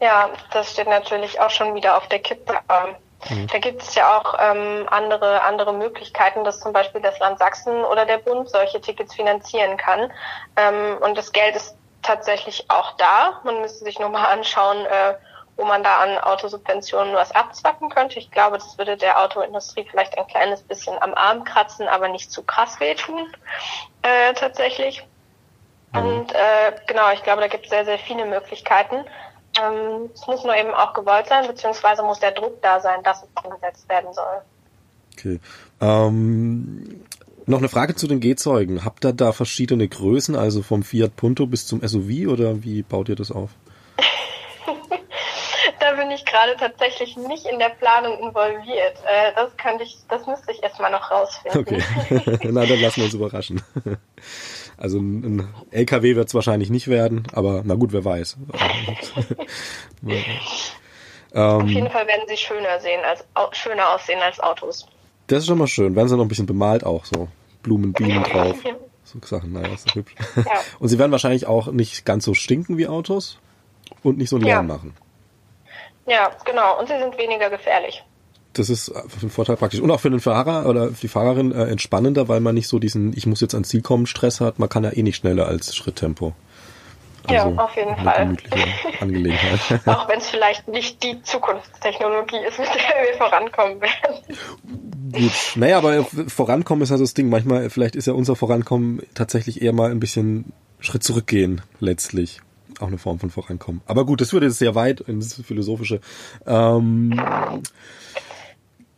Ja, 0.00 0.30
das 0.52 0.72
steht 0.72 0.88
natürlich 0.88 1.40
auch 1.40 1.50
schon 1.50 1.74
wieder 1.74 1.96
auf 1.96 2.08
der 2.08 2.18
Kippe. 2.18 2.52
Ähm, 2.68 2.94
Mhm. 3.30 3.46
Da 3.48 3.58
gibt 3.58 3.82
es 3.82 3.94
ja 3.94 4.18
auch 4.18 4.34
ähm, 4.38 4.86
andere, 4.90 5.42
andere 5.42 5.72
Möglichkeiten, 5.72 6.44
dass 6.44 6.60
zum 6.60 6.72
Beispiel 6.72 7.00
das 7.00 7.18
Land 7.18 7.38
Sachsen 7.38 7.84
oder 7.84 8.06
der 8.06 8.18
Bund 8.18 8.48
solche 8.50 8.80
Tickets 8.80 9.14
finanzieren 9.14 9.76
kann. 9.76 10.12
Ähm, 10.56 10.98
und 11.00 11.16
das 11.16 11.32
Geld 11.32 11.56
ist 11.56 11.76
tatsächlich 12.02 12.70
auch 12.70 12.92
da. 12.96 13.40
Man 13.44 13.60
müsste 13.60 13.84
sich 13.84 13.98
nur 13.98 14.10
mal 14.10 14.24
anschauen, 14.32 14.84
äh, 14.86 15.14
wo 15.56 15.64
man 15.64 15.82
da 15.82 15.98
an 15.98 16.18
Autosubventionen 16.18 17.14
was 17.14 17.32
abzwacken 17.32 17.88
könnte. 17.88 18.18
Ich 18.18 18.30
glaube, 18.30 18.58
das 18.58 18.76
würde 18.76 18.96
der 18.96 19.20
Autoindustrie 19.20 19.86
vielleicht 19.88 20.18
ein 20.18 20.26
kleines 20.26 20.62
bisschen 20.62 21.00
am 21.00 21.14
Arm 21.14 21.44
kratzen, 21.44 21.86
aber 21.86 22.08
nicht 22.08 22.32
zu 22.32 22.42
krass 22.42 22.80
wehtun, 22.80 23.32
äh, 24.02 24.34
tatsächlich. 24.34 25.06
Mhm. 25.92 26.00
Und 26.00 26.34
äh, 26.34 26.72
genau, 26.86 27.12
ich 27.12 27.22
glaube, 27.22 27.40
da 27.40 27.48
gibt 27.48 27.64
es 27.64 27.70
sehr, 27.70 27.84
sehr 27.84 27.98
viele 27.98 28.24
Möglichkeiten. 28.24 29.04
Ähm, 29.60 30.10
es 30.12 30.26
muss 30.26 30.44
nur 30.44 30.56
eben 30.56 30.70
auch 30.70 30.92
gewollt 30.94 31.26
sein, 31.28 31.46
beziehungsweise 31.46 32.02
muss 32.02 32.20
der 32.20 32.32
Druck 32.32 32.60
da 32.62 32.80
sein, 32.80 33.02
dass 33.02 33.22
es 33.22 33.28
umgesetzt 33.44 33.88
werden 33.88 34.12
soll. 34.12 34.42
Okay. 35.16 35.40
Ähm, 35.80 37.04
noch 37.46 37.58
eine 37.58 37.68
Frage 37.68 37.94
zu 37.94 38.06
den 38.06 38.20
Gehzeugen. 38.20 38.84
Habt 38.84 39.04
ihr 39.04 39.12
da 39.12 39.32
verschiedene 39.32 39.86
Größen, 39.86 40.34
also 40.34 40.62
vom 40.62 40.82
Fiat 40.82 41.14
Punto 41.16 41.46
bis 41.46 41.66
zum 41.66 41.86
SUV 41.86 42.28
oder 42.28 42.62
wie 42.64 42.82
baut 42.82 43.08
ihr 43.08 43.16
das 43.16 43.30
auf? 43.30 43.50
da 45.80 45.92
bin 45.92 46.10
ich 46.10 46.24
gerade 46.24 46.56
tatsächlich 46.56 47.16
nicht 47.16 47.46
in 47.46 47.58
der 47.58 47.68
Planung 47.68 48.18
involviert. 48.18 48.96
Äh, 49.06 49.32
das 49.36 49.56
könnte 49.56 49.84
ich, 49.84 49.98
das 50.08 50.26
müsste 50.26 50.52
ich 50.52 50.62
erstmal 50.62 50.90
noch 50.90 51.10
rausfinden. 51.10 51.60
Okay. 51.60 52.38
Na, 52.50 52.64
dann 52.64 52.80
lassen 52.80 52.96
wir 52.96 53.04
uns 53.04 53.14
überraschen. 53.14 53.62
Also 54.76 54.98
ein, 54.98 55.38
ein 55.38 55.48
LKW 55.70 56.16
wird 56.16 56.28
es 56.28 56.34
wahrscheinlich 56.34 56.70
nicht 56.70 56.88
werden, 56.88 57.24
aber 57.32 57.62
na 57.64 57.74
gut, 57.74 57.92
wer 57.92 58.04
weiß. 58.04 58.36
Auf 61.34 61.66
jeden 61.66 61.90
Fall 61.90 62.06
werden 62.06 62.24
sie 62.28 62.36
schöner 62.36 62.78
sehen 62.80 63.00
als 63.04 63.24
schöner 63.56 63.94
aussehen 63.94 64.20
als 64.22 64.38
Autos. 64.40 64.86
Das 65.26 65.40
ist 65.40 65.46
schon 65.46 65.58
mal 65.58 65.66
schön. 65.66 65.96
Werden 65.96 66.08
sie 66.08 66.16
noch 66.16 66.24
ein 66.24 66.28
bisschen 66.28 66.46
bemalt 66.46 66.84
auch 66.84 67.04
so. 67.04 67.28
Blumen, 67.62 67.92
Bienen 67.92 68.22
drauf. 68.22 68.56
So 69.06 69.18
Sachen, 69.22 69.52
naja, 69.52 69.68
ist 69.68 69.86
doch 69.86 69.96
hübsch. 69.96 70.14
Ja. 70.34 70.60
Und 70.78 70.88
sie 70.88 70.98
werden 70.98 71.12
wahrscheinlich 71.12 71.46
auch 71.46 71.66
nicht 71.66 72.06
ganz 72.06 72.24
so 72.24 72.32
stinken 72.32 72.78
wie 72.78 72.88
Autos 72.88 73.38
und 74.02 74.16
nicht 74.16 74.30
so 74.30 74.36
einen 74.36 74.46
Lärm 74.46 74.66
ja. 74.66 74.74
machen. 74.74 74.96
Ja, 76.06 76.30
genau. 76.46 76.78
Und 76.80 76.88
sie 76.88 76.98
sind 76.98 77.16
weniger 77.18 77.50
gefährlich 77.50 78.02
das 78.54 78.70
ist 78.70 78.92
ein 79.22 79.30
Vorteil 79.30 79.56
praktisch. 79.56 79.80
Und 79.80 79.90
auch 79.90 80.00
für 80.00 80.10
den 80.10 80.20
Fahrer 80.20 80.66
oder 80.66 80.90
die 80.90 81.08
Fahrerin 81.08 81.52
äh, 81.52 81.64
entspannender, 81.64 82.28
weil 82.28 82.40
man 82.40 82.54
nicht 82.54 82.68
so 82.68 82.78
diesen, 82.78 83.16
ich 83.16 83.26
muss 83.26 83.40
jetzt 83.40 83.54
ans 83.54 83.68
Ziel 83.68 83.82
kommen, 83.82 84.06
Stress 84.06 84.40
hat. 84.40 84.58
Man 84.58 84.68
kann 84.68 84.84
ja 84.84 84.90
eh 84.90 85.02
nicht 85.02 85.16
schneller 85.16 85.46
als 85.46 85.74
Schritttempo. 85.74 86.34
Also 87.26 87.48
ja, 87.48 87.64
auf 87.64 87.74
jeden 87.76 87.96
Fall. 87.96 88.36
Angelegenheit. 89.00 89.60
auch 89.86 90.08
wenn 90.08 90.18
es 90.18 90.28
vielleicht 90.28 90.68
nicht 90.68 91.02
die 91.02 91.22
Zukunftstechnologie 91.22 92.36
ist, 92.46 92.58
mit 92.58 92.68
der 92.68 93.06
wir 93.06 93.16
vorankommen 93.16 93.80
werden. 93.80 94.36
Gut, 95.12 95.32
naja, 95.54 95.78
aber 95.78 96.04
vorankommen 96.04 96.82
ist 96.82 96.90
ja 96.90 96.98
das 96.98 97.14
Ding. 97.14 97.28
Manchmal, 97.28 97.70
vielleicht 97.70 97.96
ist 97.96 98.06
ja 98.06 98.12
unser 98.12 98.36
Vorankommen 98.36 99.02
tatsächlich 99.14 99.62
eher 99.62 99.72
mal 99.72 99.90
ein 99.90 100.00
bisschen 100.00 100.52
Schritt 100.80 101.02
zurückgehen, 101.02 101.62
letztlich. 101.80 102.40
Auch 102.80 102.88
eine 102.88 102.98
Form 102.98 103.20
von 103.20 103.30
Vorankommen. 103.30 103.80
Aber 103.86 104.04
gut, 104.04 104.20
das 104.20 104.32
würde 104.32 104.46
jetzt 104.46 104.58
sehr 104.58 104.74
weit 104.74 105.00
ins 105.00 105.40
Philosophische. 105.46 106.00
Ähm, 106.46 107.18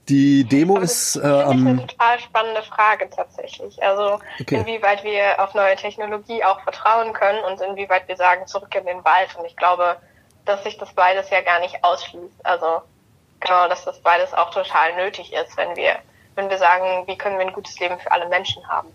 die 0.09 0.45
Demo 0.45 0.79
ist 0.79 1.17
äh, 1.17 1.27
am. 1.27 1.67
eine 1.67 1.87
total 1.87 2.21
spannende 2.21 2.63
Frage 2.63 3.11
tatsächlich. 3.11 3.83
Also 3.83 4.21
okay. 4.41 4.57
inwieweit 4.57 5.03
wir 5.03 5.43
auf 5.43 5.55
neue 5.55 5.77
Technologie 5.77 6.45
auch 6.45 6.61
vertrauen 6.61 7.13
können 7.13 7.43
und 7.45 7.61
inwieweit 7.61 8.07
wir 8.07 8.17
sagen, 8.17 8.47
zurück 8.47 8.75
in 8.75 8.87
den 8.87 9.05
Wald. 9.05 9.35
Und 9.37 9.45
ich 9.47 9.57
glaube, 9.57 9.97
dass 10.45 10.63
sich 10.63 10.79
das 10.79 10.93
beides 10.93 11.31
ja 11.31 11.41
gar 11.41 11.59
nicht 11.61 11.83
ausschließt. 11.83 12.45
Also 12.45 12.83
genau, 13.41 13.69
dass 13.69 13.85
das 13.85 14.01
beides 14.01 14.33
auch 14.33 14.51
total 14.51 14.95
nötig 14.97 15.33
ist, 15.33 15.57
wenn 15.57 15.75
wir, 15.77 15.97
wenn 16.37 16.49
wir 16.51 16.59
sagen, 16.59 17.07
wie 17.07 17.19
können 17.19 17.39
wir 17.39 17.47
ein 17.47 17.53
gutes 17.53 17.79
Leben 17.81 17.99
für 17.99 18.13
alle 18.13 18.29
Menschen 18.29 18.67
haben. 18.69 18.89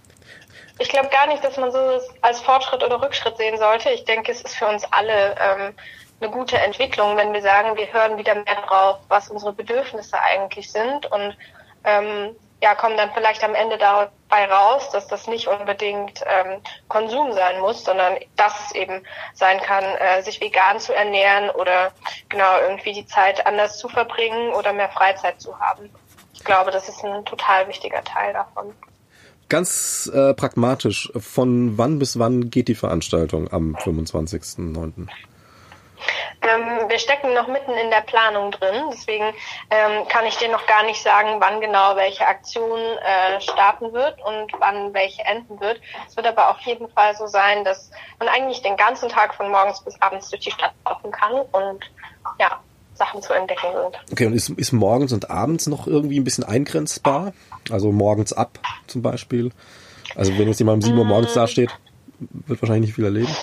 Ich 0.80 0.89
glaube 0.89 1.10
gar 1.10 1.28
nicht, 1.28 1.43
dass 1.43 1.58
man 1.58 1.71
so 1.71 2.00
als 2.21 2.39
Fortschritt 2.39 2.84
oder 2.84 3.02
Rückschritt 3.02 3.38
sehen 3.38 3.58
sollte. 3.58 3.89
Ich 3.89 4.06
denke, 4.06 4.32
es 4.32 4.41
ist 4.41 4.56
für 4.56 4.67
uns 4.67 4.84
alle 4.91 5.36
ähm, 5.39 5.76
eine 6.21 6.31
gute 6.31 6.57
Entwicklung, 6.57 7.17
wenn 7.17 7.34
wir 7.34 7.41
sagen, 7.41 7.77
wir 7.77 7.91
hören 7.91 8.17
wieder 8.17 8.36
mehr 8.36 8.62
drauf, 8.67 8.99
was 9.07 9.29
unsere 9.29 9.53
Bedürfnisse 9.53 10.19
eigentlich 10.19 10.71
sind 10.71 11.12
und 11.12 11.36
ähm, 11.84 12.36
ja, 12.62 12.75
kommen 12.75 12.95
dann 12.95 13.10
vielleicht 13.12 13.43
am 13.43 13.55
Ende 13.55 13.79
dabei 13.79 14.45
raus, 14.45 14.91
dass 14.91 15.07
das 15.07 15.27
nicht 15.27 15.47
unbedingt 15.47 16.21
ähm, 16.27 16.62
Konsum 16.89 17.34
sein 17.34 17.60
muss, 17.60 17.84
sondern 17.84 18.17
dass 18.36 18.67
es 18.67 18.75
eben 18.75 19.01
sein 19.34 19.60
kann, 19.62 19.84
äh, 19.84 20.21
sich 20.21 20.39
vegan 20.39 20.79
zu 20.79 20.93
ernähren 20.93 21.49
oder 21.49 21.91
genau 22.29 22.60
irgendwie 22.62 22.93
die 22.93 23.07
Zeit 23.07 23.45
anders 23.47 23.79
zu 23.79 23.89
verbringen 23.89 24.53
oder 24.53 24.73
mehr 24.73 24.89
Freizeit 24.89 25.41
zu 25.41 25.60
haben. 25.60 25.89
Ich 26.34 26.43
glaube, 26.43 26.69
das 26.69 26.88
ist 26.88 27.03
ein 27.03 27.25
total 27.25 27.67
wichtiger 27.67 28.03
Teil 28.03 28.34
davon. 28.34 28.73
Ganz 29.49 30.10
äh, 30.13 30.34
pragmatisch, 30.36 31.12
von 31.19 31.77
wann 31.79 31.97
bis 31.97 32.19
wann 32.19 32.51
geht 32.51 32.67
die 32.67 32.75
Veranstaltung 32.75 33.51
am 33.51 33.75
25.09.? 33.75 35.10
Ähm, 36.42 36.90
wir 36.90 37.00
stecken 37.00 37.34
noch 37.34 37.48
mitten 37.48 37.72
in 37.72 37.90
der 37.90 38.02
Planung 38.02 38.52
drin, 38.52 38.86
deswegen 38.92 39.26
ähm, 39.70 40.08
kann 40.08 40.26
ich 40.26 40.38
dir 40.38 40.50
noch 40.50 40.66
gar 40.66 40.84
nicht 40.84 41.02
sagen, 41.02 41.38
wann 41.40 41.62
genau 41.62 41.96
welche 41.96 42.26
Aktion 42.26 42.80
äh, 42.80 43.40
starten 43.42 43.94
wird 43.94 44.20
und 44.24 44.52
wann 44.60 44.94
welche 44.94 45.24
enden 45.24 45.60
wird. 45.60 45.80
Es 46.08 46.16
wird 46.16 46.28
aber 46.28 46.50
auf 46.50 46.60
jeden 46.62 46.90
Fall 46.90 47.16
so 47.16 47.28
sein, 47.28 47.64
dass 47.64 47.92
man 48.20 48.28
eigentlich 48.28 48.62
den 48.62 48.78
ganzen 48.78 49.10
Tag 49.10 49.36
von 49.36 49.50
morgens 49.52 49.84
bis 49.84 50.02
abends 50.02 50.30
durch 50.30 50.42
die 50.42 50.52
Stadt 50.52 50.74
laufen 50.86 51.12
kann 51.12 51.34
und 51.52 51.92
ja, 52.40 52.60
Sachen 52.96 53.22
zu 53.22 53.34
entdecken 53.34 53.68
sind. 53.74 54.12
Okay, 54.12 54.26
und 54.26 54.34
ist, 54.34 54.50
ist 54.50 54.72
morgens 54.72 55.14
und 55.14 55.30
abends 55.30 55.68
noch 55.68 55.88
irgendwie 55.88 56.20
ein 56.20 56.24
bisschen 56.24 56.44
eingrenzbar? 56.44 57.34
Also 57.70 57.92
morgens 57.92 58.34
ab 58.34 58.60
zum 58.88 59.02
Beispiel? 59.02 59.52
Also 60.16 60.38
wenn 60.38 60.48
jetzt 60.48 60.60
jemand 60.60 60.84
um 60.84 60.88
7 60.88 60.98
Uhr 60.98 61.06
morgens 61.06 61.34
da 61.34 61.48
steht, 61.48 61.72
wird 62.20 62.62
wahrscheinlich 62.62 62.88
nicht 62.88 62.96
viel 62.96 63.06
erleben. 63.06 63.36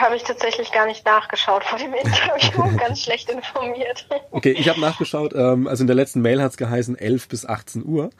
Habe 0.00 0.16
ich 0.16 0.22
tatsächlich 0.22 0.72
gar 0.72 0.86
nicht 0.86 1.04
nachgeschaut 1.04 1.64
vor 1.64 1.78
dem 1.78 1.92
Interview. 1.92 2.76
Ganz 2.78 3.02
schlecht 3.02 3.28
informiert. 3.30 4.06
Okay, 4.30 4.52
ich 4.52 4.68
habe 4.68 4.80
nachgeschaut. 4.80 5.34
Ähm, 5.34 5.66
also 5.66 5.82
in 5.82 5.86
der 5.86 5.96
letzten 5.96 6.22
Mail 6.22 6.42
hat 6.42 6.52
es 6.52 6.56
geheißen 6.56 6.96
11 6.96 7.28
bis 7.28 7.44
18 7.44 7.84
Uhr. 7.84 8.10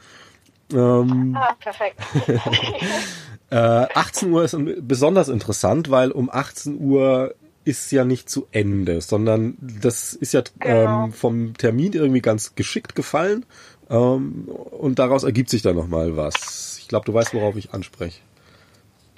Ähm, 0.73 1.37
ah, 1.39 1.55
perfekt. 1.59 1.99
äh, 3.51 3.57
18 3.57 4.31
Uhr 4.31 4.45
ist 4.45 4.57
besonders 4.87 5.29
interessant, 5.29 5.91
weil 5.91 6.11
um 6.11 6.31
18 6.31 6.79
Uhr 6.81 7.35
ist 7.65 7.93
ja 7.93 8.05
nicht 8.05 8.31
zu 8.31 8.47
Ende, 8.53 9.01
sondern 9.01 9.57
das 9.61 10.15
ist 10.15 10.33
ja 10.33 10.43
genau. 10.59 11.05
ähm, 11.05 11.13
vom 11.13 11.55
Termin 11.55 11.93
irgendwie 11.93 12.21
ganz 12.21 12.55
geschickt 12.55 12.95
gefallen 12.95 13.45
ähm, 13.91 14.49
und 14.49 14.99
daraus 14.99 15.25
ergibt 15.25 15.51
sich 15.51 15.63
dann 15.63 15.77
nochmal 15.77 16.17
was. 16.17 16.79
Ich 16.81 16.89
glaube, 16.89 17.05
du 17.05 17.15
weißt, 17.15 17.35
worauf 17.35 17.57
ich 17.57 17.73
anspreche. 17.73 18.21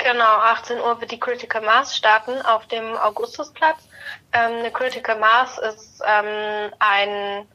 Genau, 0.03 0.25
18 0.25 0.81
Uhr 0.81 1.01
wird 1.01 1.11
die 1.11 1.21
Critical 1.21 1.63
Mass 1.63 1.97
starten 1.97 2.41
auf 2.43 2.67
dem 2.67 2.97
Augustusplatz. 2.97 3.79
Ähm, 4.33 4.59
eine 4.59 4.71
Critical 4.73 5.19
Mass 5.19 5.59
ist 5.59 6.03
ähm, 6.05 6.73
ein, 6.79 7.47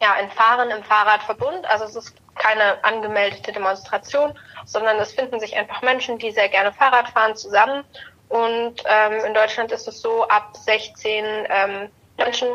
ja, 0.00 0.12
ein 0.12 0.30
Fahren 0.30 0.70
im 0.70 0.84
Fahrradverbund. 0.84 1.68
Also 1.68 1.84
es 1.84 1.96
ist 1.96 2.14
keine 2.36 2.82
angemeldete 2.84 3.52
Demonstration, 3.52 4.38
sondern 4.64 4.98
es 4.98 5.12
finden 5.12 5.40
sich 5.40 5.56
einfach 5.56 5.82
Menschen, 5.82 6.18
die 6.18 6.30
sehr 6.30 6.48
gerne 6.48 6.72
Fahrrad 6.72 7.08
fahren, 7.08 7.34
zusammen 7.34 7.84
und 8.28 8.82
ähm, 8.86 9.24
in 9.24 9.34
Deutschland 9.34 9.70
ist 9.72 9.86
es 9.86 10.00
so, 10.00 10.26
ab 10.28 10.56
16 10.56 11.24
ähm, 11.48 11.88
Menschen 12.18 12.48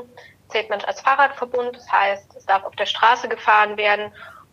zählt 0.50 0.70
man 0.70 0.82
als 0.82 1.02
Fahrradverbund. 1.02 1.76
Das 1.76 1.90
heißt, 1.92 2.36
es 2.36 2.46
darf 2.46 2.64
auf 2.64 2.76
der 2.76 2.86
Straße 2.86 3.30
gefahren 3.30 3.78
werden. 3.78 4.12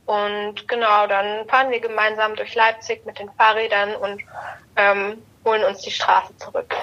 Und 0.08 0.66
genau, 0.66 1.06
dann 1.06 1.46
fahren 1.48 1.70
wir 1.70 1.80
gemeinsam 1.80 2.34
durch 2.34 2.54
Leipzig 2.54 3.04
mit 3.04 3.18
den 3.18 3.28
Fahrrädern 3.36 3.94
und 3.94 4.22
ähm, 4.74 5.18
holen 5.44 5.62
uns 5.64 5.82
die 5.82 5.90
Straße 5.90 6.34
zurück. 6.38 6.74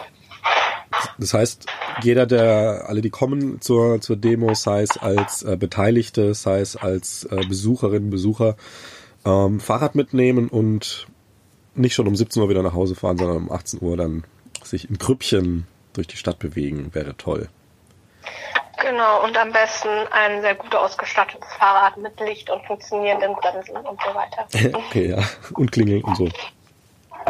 Das 1.17 1.33
heißt, 1.33 1.65
jeder 2.03 2.27
der, 2.27 2.85
alle 2.87 3.01
die 3.01 3.09
kommen 3.09 3.61
zur, 3.61 3.99
zur 3.99 4.15
Demo, 4.15 4.53
sei 4.53 4.83
es 4.83 4.99
als 4.99 5.41
äh, 5.41 5.57
Beteiligte, 5.57 6.35
sei 6.35 6.59
es 6.59 6.75
als 6.75 7.23
äh, 7.23 7.43
Besucherinnen, 7.47 8.11
Besucher, 8.11 8.57
ähm, 9.25 9.59
Fahrrad 9.59 9.95
mitnehmen 9.95 10.47
und 10.47 11.07
nicht 11.73 11.95
schon 11.95 12.07
um 12.07 12.15
17 12.15 12.43
Uhr 12.43 12.49
wieder 12.49 12.61
nach 12.61 12.75
Hause 12.75 12.93
fahren, 12.93 13.17
sondern 13.17 13.37
um 13.37 13.51
18 13.51 13.81
Uhr 13.81 13.97
dann 13.97 14.23
sich 14.63 14.87
in 14.87 14.99
Grüppchen 14.99 15.65
durch 15.93 16.05
die 16.05 16.17
Stadt 16.17 16.37
bewegen, 16.37 16.93
wäre 16.93 17.17
toll. 17.17 17.49
Genau, 18.81 19.23
und 19.23 19.37
am 19.37 19.51
besten 19.51 19.89
ein 20.11 20.41
sehr 20.41 20.55
gut 20.55 20.75
ausgestattetes 20.75 21.47
Fahrrad 21.57 21.97
mit 21.97 22.19
Licht 22.19 22.49
und 22.49 22.63
funktionierenden 22.65 23.33
Bremsen 23.35 23.77
und 23.77 23.99
so 24.01 24.13
weiter. 24.13 24.77
okay, 24.77 25.09
ja. 25.09 25.23
Und 25.53 25.71
Klingeln 25.71 26.03
und 26.03 26.17
so. 26.17 26.29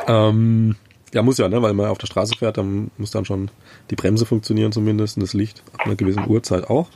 Ähm, 0.07 0.75
ja, 1.13 1.21
muss 1.21 1.37
ja, 1.37 1.47
ne? 1.47 1.61
Weil 1.61 1.73
man 1.73 1.87
auf 1.87 1.97
der 1.97 2.07
Straße 2.07 2.35
fährt, 2.35 2.57
dann 2.57 2.91
muss 2.97 3.11
dann 3.11 3.25
schon 3.25 3.51
die 3.89 3.95
Bremse 3.95 4.25
funktionieren 4.25 4.71
zumindest 4.71 5.17
und 5.17 5.23
das 5.23 5.33
Licht 5.33 5.63
ab 5.73 5.85
einer 5.85 5.95
gewissen 5.95 6.27
Uhrzeit 6.27 6.69
auch. 6.69 6.87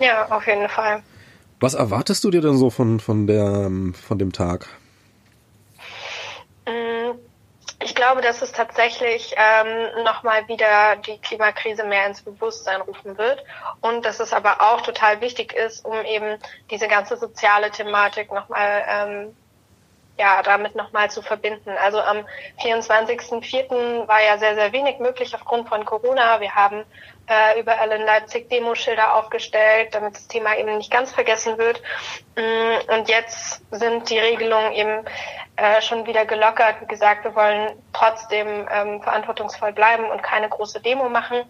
Ja, 0.00 0.26
auf 0.30 0.46
jeden 0.46 0.68
Fall. 0.68 1.02
Was 1.60 1.74
erwartest 1.74 2.24
du 2.24 2.30
dir 2.30 2.40
denn 2.40 2.56
so 2.56 2.70
von, 2.70 3.00
von, 3.00 3.26
der, 3.26 3.70
von 4.06 4.18
dem 4.18 4.32
Tag? 4.32 4.68
Ich 7.82 7.94
glaube, 8.10 8.22
dass 8.26 8.42
es 8.42 8.50
tatsächlich 8.50 9.36
ähm, 9.36 10.02
nochmal 10.02 10.48
wieder 10.48 10.96
die 10.96 11.18
Klimakrise 11.18 11.84
mehr 11.84 12.06
ins 12.08 12.22
Bewusstsein 12.22 12.80
rufen 12.80 13.16
wird 13.16 13.44
und 13.82 14.04
dass 14.04 14.18
es 14.18 14.32
aber 14.32 14.60
auch 14.60 14.80
total 14.80 15.20
wichtig 15.20 15.52
ist, 15.52 15.84
um 15.84 16.04
eben 16.04 16.36
diese 16.72 16.88
ganze 16.88 17.16
soziale 17.16 17.70
Thematik 17.70 18.32
nochmal 18.32 18.84
ähm, 18.88 19.36
ja, 20.20 20.42
damit 20.42 20.74
nochmal 20.74 21.10
zu 21.10 21.22
verbinden. 21.22 21.70
Also 21.82 21.98
am 21.98 22.26
24.04. 22.62 24.06
war 24.06 24.22
ja 24.22 24.36
sehr, 24.36 24.54
sehr 24.54 24.70
wenig 24.70 24.98
möglich 24.98 25.34
aufgrund 25.34 25.66
von 25.70 25.86
Corona. 25.86 26.40
Wir 26.42 26.54
haben 26.54 26.84
äh, 27.26 27.58
überall 27.58 27.90
in 27.92 28.02
Leipzig 28.02 28.50
Demoschilder 28.50 29.14
aufgestellt, 29.14 29.94
damit 29.94 30.16
das 30.16 30.28
Thema 30.28 30.58
eben 30.58 30.76
nicht 30.76 30.90
ganz 30.90 31.10
vergessen 31.10 31.56
wird. 31.56 31.80
Mm, 32.36 32.92
und 32.92 33.08
jetzt 33.08 33.62
sind 33.70 34.10
die 34.10 34.18
Regelungen 34.18 34.72
eben 34.72 35.06
äh, 35.56 35.80
schon 35.80 36.06
wieder 36.06 36.26
gelockert. 36.26 36.82
Wie 36.82 36.86
gesagt, 36.86 37.24
wir 37.24 37.34
wollen 37.34 37.82
trotzdem 37.94 38.68
ähm, 38.70 39.02
verantwortungsvoll 39.02 39.72
bleiben 39.72 40.04
und 40.04 40.22
keine 40.22 40.50
große 40.50 40.82
Demo 40.82 41.08
machen. 41.08 41.44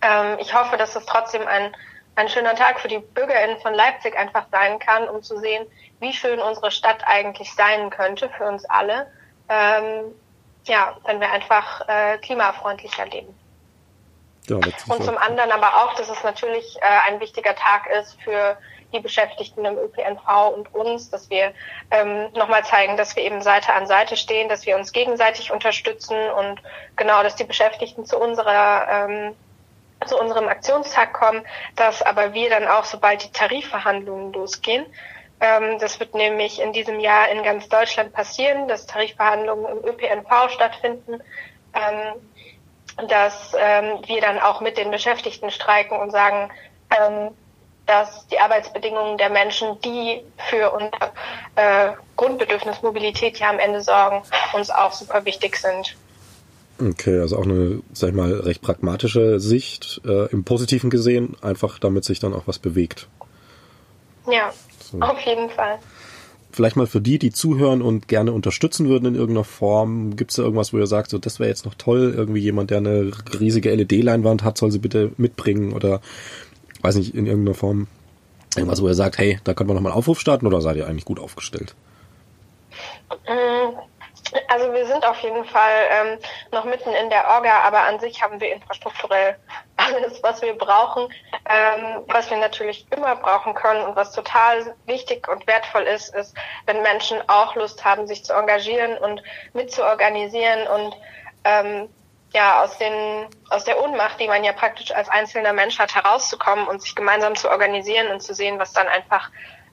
Ähm, 0.00 0.36
ich 0.38 0.54
hoffe, 0.54 0.76
dass 0.76 0.94
es 0.94 1.06
trotzdem 1.06 1.44
ein 1.44 1.74
ein 2.20 2.28
schöner 2.28 2.54
Tag 2.54 2.80
für 2.80 2.88
die 2.88 2.98
BürgerInnen 2.98 3.58
von 3.60 3.74
Leipzig 3.74 4.16
einfach 4.16 4.46
sein 4.50 4.78
kann, 4.78 5.08
um 5.08 5.22
zu 5.22 5.38
sehen, 5.38 5.66
wie 6.00 6.12
schön 6.12 6.38
unsere 6.38 6.70
Stadt 6.70 7.02
eigentlich 7.06 7.52
sein 7.54 7.90
könnte 7.90 8.28
für 8.36 8.44
uns 8.44 8.64
alle, 8.66 9.10
ähm, 9.48 10.14
ja, 10.64 10.96
wenn 11.06 11.20
wir 11.20 11.30
einfach 11.32 11.88
äh, 11.88 12.18
klimafreundlicher 12.18 13.06
leben. 13.06 13.34
Ja, 14.48 14.56
und 14.56 15.04
zum 15.04 15.16
anderen 15.16 15.50
aber 15.52 15.82
auch, 15.82 15.94
dass 15.94 16.08
es 16.08 16.22
natürlich 16.22 16.76
äh, 16.80 17.10
ein 17.10 17.20
wichtiger 17.20 17.54
Tag 17.54 17.88
ist 18.00 18.20
für 18.22 18.58
die 18.92 19.00
Beschäftigten 19.00 19.64
im 19.64 19.78
ÖPNV 19.78 20.52
und 20.54 20.74
uns, 20.74 21.10
dass 21.10 21.30
wir 21.30 21.52
ähm, 21.90 22.32
nochmal 22.32 22.64
zeigen, 22.64 22.96
dass 22.96 23.14
wir 23.14 23.22
eben 23.22 23.40
Seite 23.40 23.72
an 23.72 23.86
Seite 23.86 24.16
stehen, 24.16 24.48
dass 24.48 24.66
wir 24.66 24.76
uns 24.76 24.92
gegenseitig 24.92 25.52
unterstützen 25.52 26.16
und 26.38 26.60
genau, 26.96 27.22
dass 27.22 27.36
die 27.36 27.44
Beschäftigten 27.44 28.04
zu 28.04 28.18
unserer 28.18 29.08
ähm, 29.08 29.36
zu 30.06 30.18
unserem 30.18 30.48
Aktionstag 30.48 31.12
kommen, 31.12 31.44
dass 31.76 32.02
aber 32.02 32.32
wir 32.32 32.50
dann 32.50 32.66
auch, 32.68 32.84
sobald 32.84 33.24
die 33.24 33.32
Tarifverhandlungen 33.32 34.32
losgehen, 34.32 34.86
ähm, 35.40 35.78
das 35.78 35.98
wird 36.00 36.14
nämlich 36.14 36.60
in 36.60 36.72
diesem 36.72 37.00
Jahr 37.00 37.28
in 37.30 37.42
ganz 37.42 37.68
Deutschland 37.68 38.12
passieren, 38.12 38.68
dass 38.68 38.86
Tarifverhandlungen 38.86 39.78
im 39.78 39.84
ÖPNV 39.84 40.50
stattfinden, 40.50 41.22
ähm, 41.74 43.08
dass 43.08 43.54
ähm, 43.58 44.00
wir 44.06 44.20
dann 44.20 44.38
auch 44.38 44.60
mit 44.60 44.76
den 44.76 44.90
Beschäftigten 44.90 45.50
streiken 45.50 45.98
und 45.98 46.10
sagen, 46.10 46.50
ähm, 46.90 47.30
dass 47.86 48.26
die 48.28 48.38
Arbeitsbedingungen 48.38 49.18
der 49.18 49.30
Menschen, 49.30 49.80
die 49.80 50.22
für 50.48 50.70
unser 50.70 51.12
äh, 51.56 51.92
Grundbedürfnis 52.16 52.82
Mobilität 52.82 53.38
ja 53.38 53.48
am 53.48 53.58
Ende 53.58 53.80
sorgen, 53.80 54.22
uns 54.52 54.70
auch 54.70 54.92
super 54.92 55.24
wichtig 55.24 55.56
sind. 55.56 55.96
Okay, 56.80 57.20
also 57.20 57.36
auch 57.36 57.44
eine, 57.44 57.82
sag 57.92 58.10
ich 58.10 58.16
mal, 58.16 58.32
recht 58.32 58.62
pragmatische 58.62 59.38
Sicht, 59.38 60.00
äh, 60.06 60.30
im 60.30 60.44
Positiven 60.44 60.88
gesehen, 60.88 61.36
einfach 61.42 61.78
damit 61.78 62.04
sich 62.04 62.20
dann 62.20 62.32
auch 62.32 62.46
was 62.46 62.58
bewegt. 62.58 63.08
Ja, 64.30 64.52
so. 64.90 64.98
auf 65.00 65.20
jeden 65.20 65.50
Fall. 65.50 65.78
Vielleicht 66.52 66.76
mal 66.76 66.86
für 66.86 67.00
die, 67.00 67.18
die 67.18 67.30
zuhören 67.30 67.80
und 67.82 68.08
gerne 68.08 68.32
unterstützen 68.32 68.88
würden 68.88 69.06
in 69.06 69.14
irgendeiner 69.14 69.44
Form, 69.44 70.16
gibt 70.16 70.30
es 70.30 70.36
da 70.36 70.42
irgendwas, 70.42 70.72
wo 70.72 70.78
ihr 70.78 70.86
sagt, 70.86 71.10
so 71.10 71.18
das 71.18 71.38
wäre 71.38 71.48
jetzt 71.48 71.64
noch 71.64 71.74
toll, 71.74 72.12
irgendwie 72.16 72.40
jemand, 72.40 72.70
der 72.70 72.78
eine 72.78 73.12
riesige 73.38 73.72
LED-Leinwand 73.72 74.42
hat, 74.42 74.58
soll 74.58 74.72
sie 74.72 74.78
bitte 74.80 75.12
mitbringen 75.16 75.72
oder 75.72 76.00
weiß 76.80 76.96
nicht, 76.96 77.14
in 77.14 77.26
irgendeiner 77.26 77.54
Form 77.54 77.86
irgendwas, 78.56 78.82
wo 78.82 78.88
ihr 78.88 78.94
sagt, 78.94 79.18
hey, 79.18 79.38
da 79.44 79.54
können 79.54 79.70
wir 79.70 79.74
nochmal 79.74 79.92
einen 79.92 79.98
Aufruf 79.98 80.18
starten 80.18 80.46
oder 80.46 80.60
seid 80.60 80.76
ihr 80.76 80.88
eigentlich 80.88 81.04
gut 81.04 81.20
aufgestellt? 81.20 81.74
Also 84.48 84.72
wir 84.72 84.86
sind 84.86 85.04
auf 85.04 85.18
jeden 85.20 85.44
Fall 85.44 85.86
ähm, 85.90 86.18
noch 86.52 86.64
mitten 86.64 86.90
in 86.90 87.10
der 87.10 87.28
Orga, 87.28 87.60
aber 87.60 87.80
an 87.80 87.98
sich 88.00 88.22
haben 88.22 88.40
wir 88.40 88.52
infrastrukturell 88.52 89.36
alles, 89.76 90.22
was 90.22 90.42
wir 90.42 90.56
brauchen, 90.56 91.12
ähm, 91.48 92.04
was 92.08 92.30
wir 92.30 92.36
natürlich 92.36 92.86
immer 92.90 93.16
brauchen 93.16 93.54
können. 93.54 93.84
Und 93.84 93.96
was 93.96 94.12
total 94.12 94.74
wichtig 94.86 95.28
und 95.28 95.46
wertvoll 95.46 95.82
ist, 95.82 96.14
ist, 96.14 96.36
wenn 96.66 96.82
Menschen 96.82 97.18
auch 97.28 97.54
Lust 97.54 97.84
haben, 97.84 98.06
sich 98.06 98.24
zu 98.24 98.32
engagieren 98.34 98.98
und 98.98 99.22
mitzuorganisieren 99.52 100.66
und 100.68 100.96
ähm, 101.44 101.88
ja 102.32 102.62
aus 102.62 102.78
den 102.78 103.26
aus 103.48 103.64
der 103.64 103.82
Ohnmacht, 103.82 104.20
die 104.20 104.28
man 104.28 104.44
ja 104.44 104.52
praktisch 104.52 104.92
als 104.92 105.08
einzelner 105.08 105.52
Mensch 105.52 105.78
hat, 105.78 105.94
herauszukommen 105.94 106.68
und 106.68 106.82
sich 106.82 106.94
gemeinsam 106.94 107.34
zu 107.34 107.50
organisieren 107.50 108.08
und 108.08 108.20
zu 108.20 108.34
sehen, 108.34 108.58
was 108.58 108.72
dann 108.72 108.86
einfach 108.86 109.30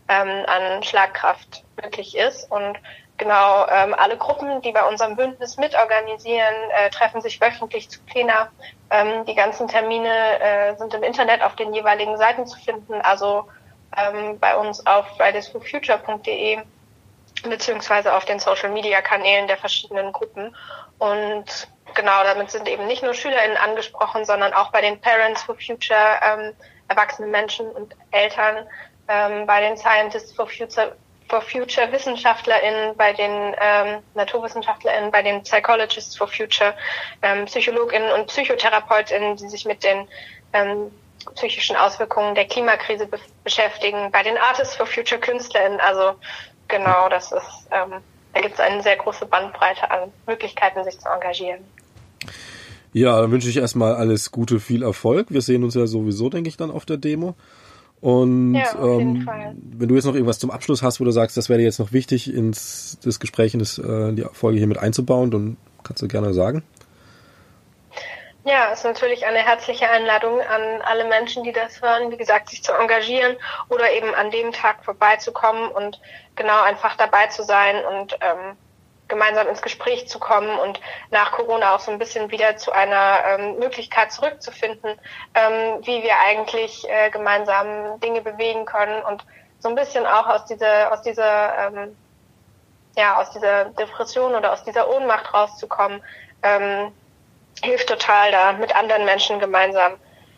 ähm, 0.07 0.45
an 0.47 0.83
Schlagkraft 0.83 1.63
möglich 1.81 2.17
ist. 2.17 2.49
Und 2.49 2.77
Genau, 3.17 3.65
ähm, 3.69 3.95
alle 3.95 4.15
Gruppen, 4.15 4.61
die 4.61 4.71
bei 4.71 4.87
unserem 4.87 5.15
Bündnis 5.15 5.57
mitorganisieren, 5.57 6.53
äh, 6.69 6.89
treffen 6.91 7.19
sich 7.21 7.41
wöchentlich 7.41 7.89
zu 7.89 7.99
Plena. 8.03 8.49
Ähm, 8.91 9.25
die 9.25 9.33
ganzen 9.33 9.67
Termine 9.67 10.39
äh, 10.39 10.77
sind 10.77 10.93
im 10.93 11.01
Internet 11.01 11.41
auf 11.41 11.55
den 11.55 11.73
jeweiligen 11.73 12.15
Seiten 12.17 12.45
zu 12.45 12.59
finden, 12.59 13.01
also 13.01 13.45
ähm, 13.97 14.39
bei 14.39 14.55
uns 14.55 14.85
auf 14.85 15.07
fridaysforfuture.de 15.17 16.59
beziehungsweise 17.43 18.13
auf 18.13 18.25
den 18.25 18.39
Social-Media-Kanälen 18.39 19.47
der 19.47 19.57
verschiedenen 19.57 20.11
Gruppen. 20.11 20.55
Und 20.99 21.67
genau, 21.95 22.23
damit 22.23 22.51
sind 22.51 22.67
eben 22.67 22.85
nicht 22.87 23.03
nur 23.03 23.13
SchülerInnen 23.13 23.57
angesprochen, 23.57 24.25
sondern 24.25 24.53
auch 24.53 24.71
bei 24.71 24.81
den 24.81 24.99
Parents 25.01 25.41
for 25.43 25.55
Future 25.55 26.19
ähm, 26.21 26.53
erwachsene 26.87 27.27
Menschen 27.27 27.69
und 27.71 27.95
Eltern, 28.11 28.67
ähm, 29.07 29.45
bei 29.45 29.61
den 29.61 29.77
Scientists 29.77 30.33
for 30.33 30.47
Future, 30.47 30.95
for 31.29 31.41
Future 31.41 31.91
WissenschaftlerInnen, 31.91 32.95
bei 32.95 33.13
den 33.13 33.55
ähm, 33.61 33.99
NaturwissenschaftlerInnen, 34.15 35.11
bei 35.11 35.21
den 35.21 35.43
Psychologists 35.43 36.17
for 36.17 36.27
Future, 36.27 36.73
ähm, 37.21 37.45
PsychologInnen 37.45 38.11
und 38.13 38.27
PsychotherapeutInnen, 38.27 39.37
die 39.37 39.47
sich 39.47 39.65
mit 39.65 39.83
den 39.83 40.07
ähm, 40.53 40.91
psychischen 41.35 41.75
Auswirkungen 41.75 42.35
der 42.35 42.45
Klimakrise 42.45 43.05
be 43.07 43.19
beschäftigen, 43.43 44.11
bei 44.11 44.23
den 44.23 44.37
Artists 44.37 44.75
for 44.75 44.85
Future 44.85 45.19
KünstlerInnen. 45.19 45.79
Also 45.79 46.13
genau, 46.67 47.09
das 47.09 47.31
ist, 47.31 47.67
ähm, 47.71 48.01
da 48.33 48.41
gibt 48.41 48.55
es 48.55 48.59
eine 48.59 48.81
sehr 48.83 48.97
große 48.97 49.25
Bandbreite 49.25 49.89
an 49.89 50.11
Möglichkeiten, 50.25 50.83
sich 50.83 50.99
zu 50.99 51.09
engagieren. 51.09 51.63
Ja, 52.93 53.21
dann 53.21 53.31
wünsche 53.31 53.49
ich 53.49 53.57
erstmal 53.57 53.95
alles 53.95 54.31
Gute, 54.31 54.59
viel 54.59 54.83
Erfolg. 54.83 55.27
Wir 55.29 55.41
sehen 55.41 55.63
uns 55.63 55.75
ja 55.75 55.85
sowieso, 55.87 56.29
denke 56.29 56.49
ich, 56.49 56.57
dann 56.57 56.71
auf 56.71 56.85
der 56.85 56.97
Demo. 56.97 57.35
Und 57.99 58.53
ja, 58.53 58.75
ähm, 58.75 59.27
wenn 59.55 59.87
du 59.87 59.95
jetzt 59.95 60.05
noch 60.05 60.13
irgendwas 60.13 60.39
zum 60.39 60.51
Abschluss 60.51 60.83
hast, 60.83 60.99
wo 60.99 61.03
du 61.03 61.11
sagst, 61.11 61.35
das 61.35 61.49
wäre 61.49 61.61
jetzt 61.61 61.79
noch 61.79 61.91
wichtig, 61.91 62.31
ins 62.31 62.99
das 63.03 63.19
Gespräch, 63.19 63.53
in 63.53 63.59
das, 63.59 63.79
äh, 63.79 64.13
die 64.13 64.25
Folge 64.33 64.59
hier 64.59 64.67
mit 64.67 64.77
einzubauen, 64.77 65.31
dann 65.31 65.57
kannst 65.83 66.01
du 66.03 66.07
gerne 66.07 66.33
sagen. 66.33 66.63
Ja, 68.45 68.71
ist 68.71 68.85
natürlich 68.85 69.25
eine 69.25 69.39
herzliche 69.39 69.89
Einladung 69.89 70.39
an 70.39 70.81
alle 70.83 71.05
Menschen, 71.09 71.43
die 71.43 71.51
das 71.51 71.81
hören, 71.81 72.11
wie 72.11 72.17
gesagt, 72.17 72.49
sich 72.49 72.63
zu 72.63 72.71
engagieren 72.71 73.35
oder 73.67 73.91
eben 73.91 74.13
an 74.15 74.31
dem 74.31 74.53
Tag 74.53 74.85
vorbeizukommen 74.85 75.69
und 75.69 75.99
genau 76.37 76.61
einfach 76.61 76.95
dabei 76.95 77.27
zu 77.27 77.43
sein 77.43 77.75
und 77.83 78.13
ähm, 78.21 78.55
gemeinsam 79.07 79.47
ins 79.47 79.61
Gespräch 79.61 80.07
zu 80.07 80.19
kommen 80.19 80.57
und 80.59 80.79
nach 81.11 81.31
Corona 81.31 81.75
auch 81.75 81.79
so 81.79 81.91
ein 81.91 81.99
bisschen 81.99 82.31
wieder 82.31 82.57
zu 82.57 82.71
einer 82.71 83.23
ähm, 83.25 83.59
Möglichkeit 83.59 84.11
zurückzufinden, 84.11 84.99
ähm, 85.33 85.85
wie 85.85 86.03
wir 86.03 86.13
eigentlich 86.25 86.87
äh, 86.89 87.09
gemeinsam 87.09 87.99
Dinge 87.99 88.21
bewegen 88.21 88.65
können 88.65 89.01
und 89.03 89.25
so 89.59 89.69
ein 89.69 89.75
bisschen 89.75 90.05
auch 90.05 90.27
aus 90.27 90.45
dieser, 90.45 90.91
aus 90.91 91.01
dieser, 91.01 91.67
ähm, 91.67 91.95
ja, 92.95 93.17
aus 93.19 93.31
dieser 93.31 93.65
Depression 93.65 94.35
oder 94.35 94.53
aus 94.53 94.63
dieser 94.63 94.89
Ohnmacht 94.89 95.33
rauszukommen, 95.33 96.01
ähm, 96.43 96.91
hilft 97.63 97.89
total 97.89 98.31
da, 98.31 98.53
mit 98.53 98.75
anderen 98.75 99.05
Menschen 99.05 99.39
gemeinsam 99.39 99.93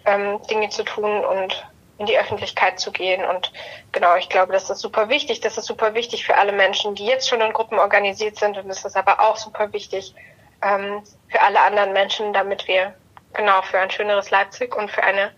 ähm, 0.05 0.41
Dinge 0.43 0.69
zu 0.69 0.83
tun 0.83 1.25
und 1.25 1.65
in 1.99 2.05
die 2.05 2.17
Öffentlichkeit 2.17 2.79
zu 2.79 2.91
gehen. 2.91 3.23
Und 3.23 3.51
genau, 3.91 4.15
ich 4.15 4.29
glaube, 4.29 4.53
das 4.53 4.69
ist 4.69 4.79
super 4.79 5.09
wichtig. 5.09 5.41
Das 5.41 5.57
ist 5.57 5.65
super 5.65 5.93
wichtig 5.93 6.25
für 6.25 6.37
alle 6.37 6.53
Menschen, 6.53 6.95
die 6.95 7.05
jetzt 7.05 7.29
schon 7.29 7.41
in 7.41 7.53
Gruppen 7.53 7.77
organisiert 7.77 8.37
sind. 8.37 8.57
Und 8.57 8.67
das 8.67 8.85
ist 8.85 8.95
aber 8.95 9.19
auch 9.19 9.37
super 9.37 9.71
wichtig 9.73 10.15
ähm, 10.63 11.03
für 11.27 11.41
alle 11.41 11.61
anderen 11.61 11.93
Menschen, 11.93 12.33
damit 12.33 12.67
wir 12.67 12.95
genau 13.33 13.61
für 13.61 13.79
ein 13.79 13.91
schöneres 13.91 14.31
Leipzig 14.31 14.75
und 14.75 14.89
für 14.89 15.03
eine 15.03 15.31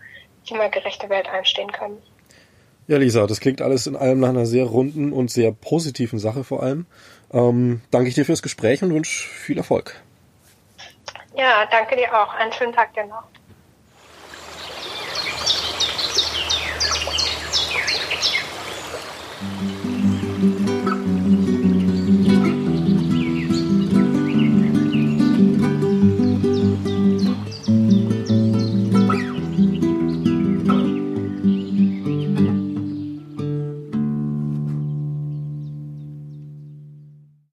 klimagerechte 0.46 1.08
Welt 1.08 1.28
einstehen 1.28 1.70
können. 1.72 2.00
Ja, 2.86 2.96
Lisa, 2.96 3.26
das 3.26 3.40
klingt 3.40 3.60
alles 3.60 3.86
in 3.86 3.96
allem 3.96 4.20
nach 4.20 4.30
einer 4.30 4.46
sehr 4.46 4.64
runden 4.64 5.12
und 5.12 5.30
sehr 5.30 5.52
positiven 5.52 6.18
Sache 6.18 6.44
vor 6.44 6.62
allem. 6.62 6.86
Ähm, 7.32 7.80
danke 7.90 8.08
ich 8.08 8.14
dir 8.14 8.24
fürs 8.24 8.42
Gespräch 8.42 8.82
und 8.82 8.92
wünsche 8.94 9.28
viel 9.28 9.58
Erfolg. 9.58 10.00
Ja, 11.36 11.66
danke 11.70 11.96
dir 11.96 12.12
auch. 12.12 12.34
Einen 12.34 12.52
schönen 12.52 12.72
Tag 12.72 12.92
dir 12.94 13.06
noch. 13.06 13.24